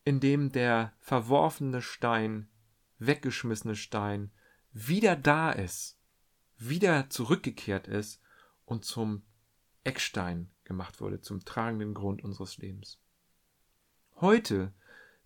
indem 0.04 0.50
der 0.50 0.92
verworfene 1.00 1.82
Stein, 1.82 2.48
weggeschmissene 2.98 3.76
Stein 3.76 4.30
wieder 4.72 5.16
da 5.16 5.50
ist, 5.50 5.98
wieder 6.56 7.10
zurückgekehrt 7.10 7.88
ist 7.88 8.20
und 8.64 8.84
zum 8.84 9.22
Eckstein 9.84 10.50
gemacht 10.64 11.00
wurde, 11.00 11.20
zum 11.20 11.44
tragenden 11.44 11.94
Grund 11.94 12.22
unseres 12.22 12.58
Lebens. 12.58 12.98
Heute 14.20 14.72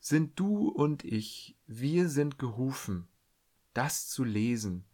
sind 0.00 0.38
du 0.38 0.68
und 0.68 1.02
ich, 1.02 1.56
wir 1.66 2.10
sind 2.10 2.38
gerufen, 2.38 3.08
das 3.72 4.10
zu 4.10 4.22
lesen, 4.22 4.84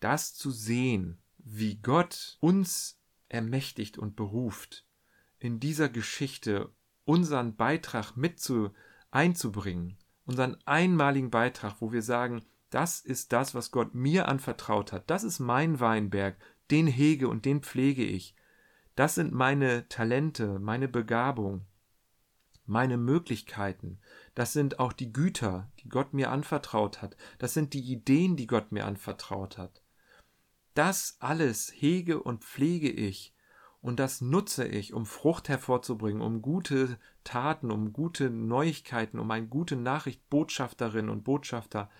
das 0.00 0.34
zu 0.34 0.50
sehen, 0.50 1.18
wie 1.38 1.76
Gott 1.76 2.36
uns 2.40 2.98
ermächtigt 3.28 3.96
und 3.96 4.16
beruft, 4.16 4.84
in 5.38 5.60
dieser 5.60 5.88
Geschichte 5.88 6.72
unseren 7.04 7.54
Beitrag 7.54 8.16
mit 8.16 8.40
zu, 8.40 8.70
einzubringen, 9.12 9.98
unseren 10.24 10.56
einmaligen 10.64 11.30
Beitrag, 11.30 11.76
wo 11.78 11.92
wir 11.92 12.02
sagen, 12.02 12.44
das 12.70 13.00
ist 13.00 13.32
das, 13.32 13.54
was 13.54 13.70
Gott 13.70 13.94
mir 13.94 14.26
anvertraut 14.26 14.92
hat, 14.92 15.08
das 15.08 15.22
ist 15.22 15.38
mein 15.38 15.78
Weinberg, 15.78 16.36
den 16.72 16.88
hege 16.88 17.28
und 17.28 17.44
den 17.44 17.62
pflege 17.62 18.04
ich, 18.04 18.34
das 18.96 19.14
sind 19.14 19.32
meine 19.32 19.88
Talente, 19.88 20.58
meine 20.58 20.88
Begabung, 20.88 21.64
meine 22.66 22.96
Möglichkeiten, 22.96 23.98
das 24.34 24.52
sind 24.52 24.78
auch 24.78 24.92
die 24.92 25.12
Güter, 25.12 25.70
die 25.80 25.88
Gott 25.88 26.14
mir 26.14 26.30
anvertraut 26.30 27.02
hat, 27.02 27.16
das 27.38 27.54
sind 27.54 27.74
die 27.74 27.92
Ideen, 27.92 28.36
die 28.36 28.46
Gott 28.46 28.72
mir 28.72 28.86
anvertraut 28.86 29.58
hat. 29.58 29.82
Das 30.74 31.16
alles 31.20 31.72
hege 31.74 32.22
und 32.22 32.44
pflege 32.44 32.90
ich 32.90 33.34
und 33.80 34.00
das 34.00 34.22
nutze 34.22 34.66
ich, 34.66 34.94
um 34.94 35.04
Frucht 35.04 35.48
hervorzubringen, 35.48 36.22
um 36.22 36.40
gute 36.40 36.98
Taten, 37.22 37.70
um 37.70 37.92
gute 37.92 38.30
Neuigkeiten, 38.30 39.18
um 39.18 39.30
eine 39.30 39.46
gute 39.46 39.76
Nachricht 39.76 40.28
Botschafterin 40.30 41.10
und 41.10 41.22
Botschafter 41.22 41.90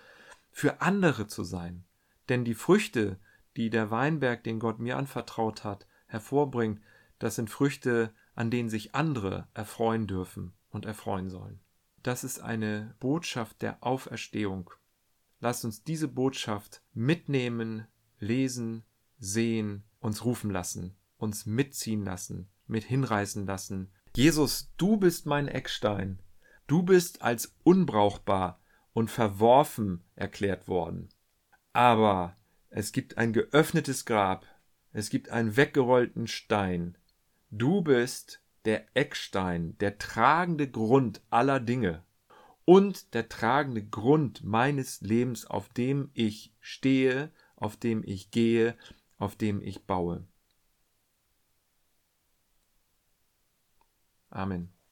für 0.51 0.81
andere 0.81 1.27
zu 1.27 1.43
sein. 1.43 1.83
Denn 2.27 2.43
die 2.43 2.55
Früchte, 2.55 3.19
die 3.55 3.69
der 3.69 3.91
Weinberg, 3.91 4.43
den 4.43 4.59
Gott 4.59 4.79
mir 4.79 4.97
anvertraut 4.97 5.63
hat, 5.63 5.85
hervorbringt, 6.07 6.81
das 7.19 7.35
sind 7.35 7.49
Früchte, 7.49 8.13
an 8.35 8.51
denen 8.51 8.69
sich 8.69 8.93
andere 8.93 9.47
erfreuen 9.53 10.07
dürfen 10.07 10.53
und 10.69 10.85
erfreuen 10.85 11.29
sollen. 11.29 11.59
Das 12.03 12.23
ist 12.23 12.39
eine 12.39 12.95
Botschaft 12.99 13.61
der 13.61 13.83
Auferstehung. 13.83 14.69
Lasst 15.39 15.65
uns 15.65 15.83
diese 15.83 16.07
Botschaft 16.07 16.81
mitnehmen, 16.93 17.87
lesen, 18.19 18.83
sehen, 19.17 19.83
uns 19.99 20.23
rufen 20.23 20.51
lassen, 20.51 20.95
uns 21.17 21.45
mitziehen 21.45 22.03
lassen, 22.03 22.49
mit 22.67 22.83
hinreißen 22.83 23.45
lassen. 23.45 23.91
Jesus, 24.15 24.71
du 24.77 24.97
bist 24.97 25.25
mein 25.25 25.47
Eckstein. 25.47 26.19
Du 26.67 26.83
bist 26.83 27.21
als 27.21 27.55
unbrauchbar 27.63 28.59
und 28.93 29.11
verworfen 29.11 30.03
erklärt 30.15 30.67
worden. 30.67 31.09
Aber 31.73 32.35
es 32.69 32.91
gibt 32.91 33.17
ein 33.17 33.33
geöffnetes 33.33 34.05
Grab, 34.05 34.45
es 34.91 35.09
gibt 35.09 35.29
einen 35.29 35.57
weggerollten 35.57 36.27
Stein. 36.27 36.97
Du 37.57 37.81
bist 37.81 38.41
der 38.65 38.85
Eckstein, 38.95 39.77
der 39.77 39.97
tragende 39.97 40.69
Grund 40.69 41.21
aller 41.29 41.59
Dinge 41.61 42.03
und 42.65 43.13
der 43.13 43.29
tragende 43.29 43.81
Grund 43.85 44.43
meines 44.43 44.99
Lebens, 45.01 45.45
auf 45.45 45.69
dem 45.69 46.11
ich 46.13 46.53
stehe 46.59 47.31
auf 47.55 47.77
dem 47.77 48.03
ich 48.05 48.31
gehe, 48.31 48.77
auf 49.17 49.35
dem 49.35 49.61
ich 49.61 49.85
baue. 49.85 50.27
Amen. 54.29 54.74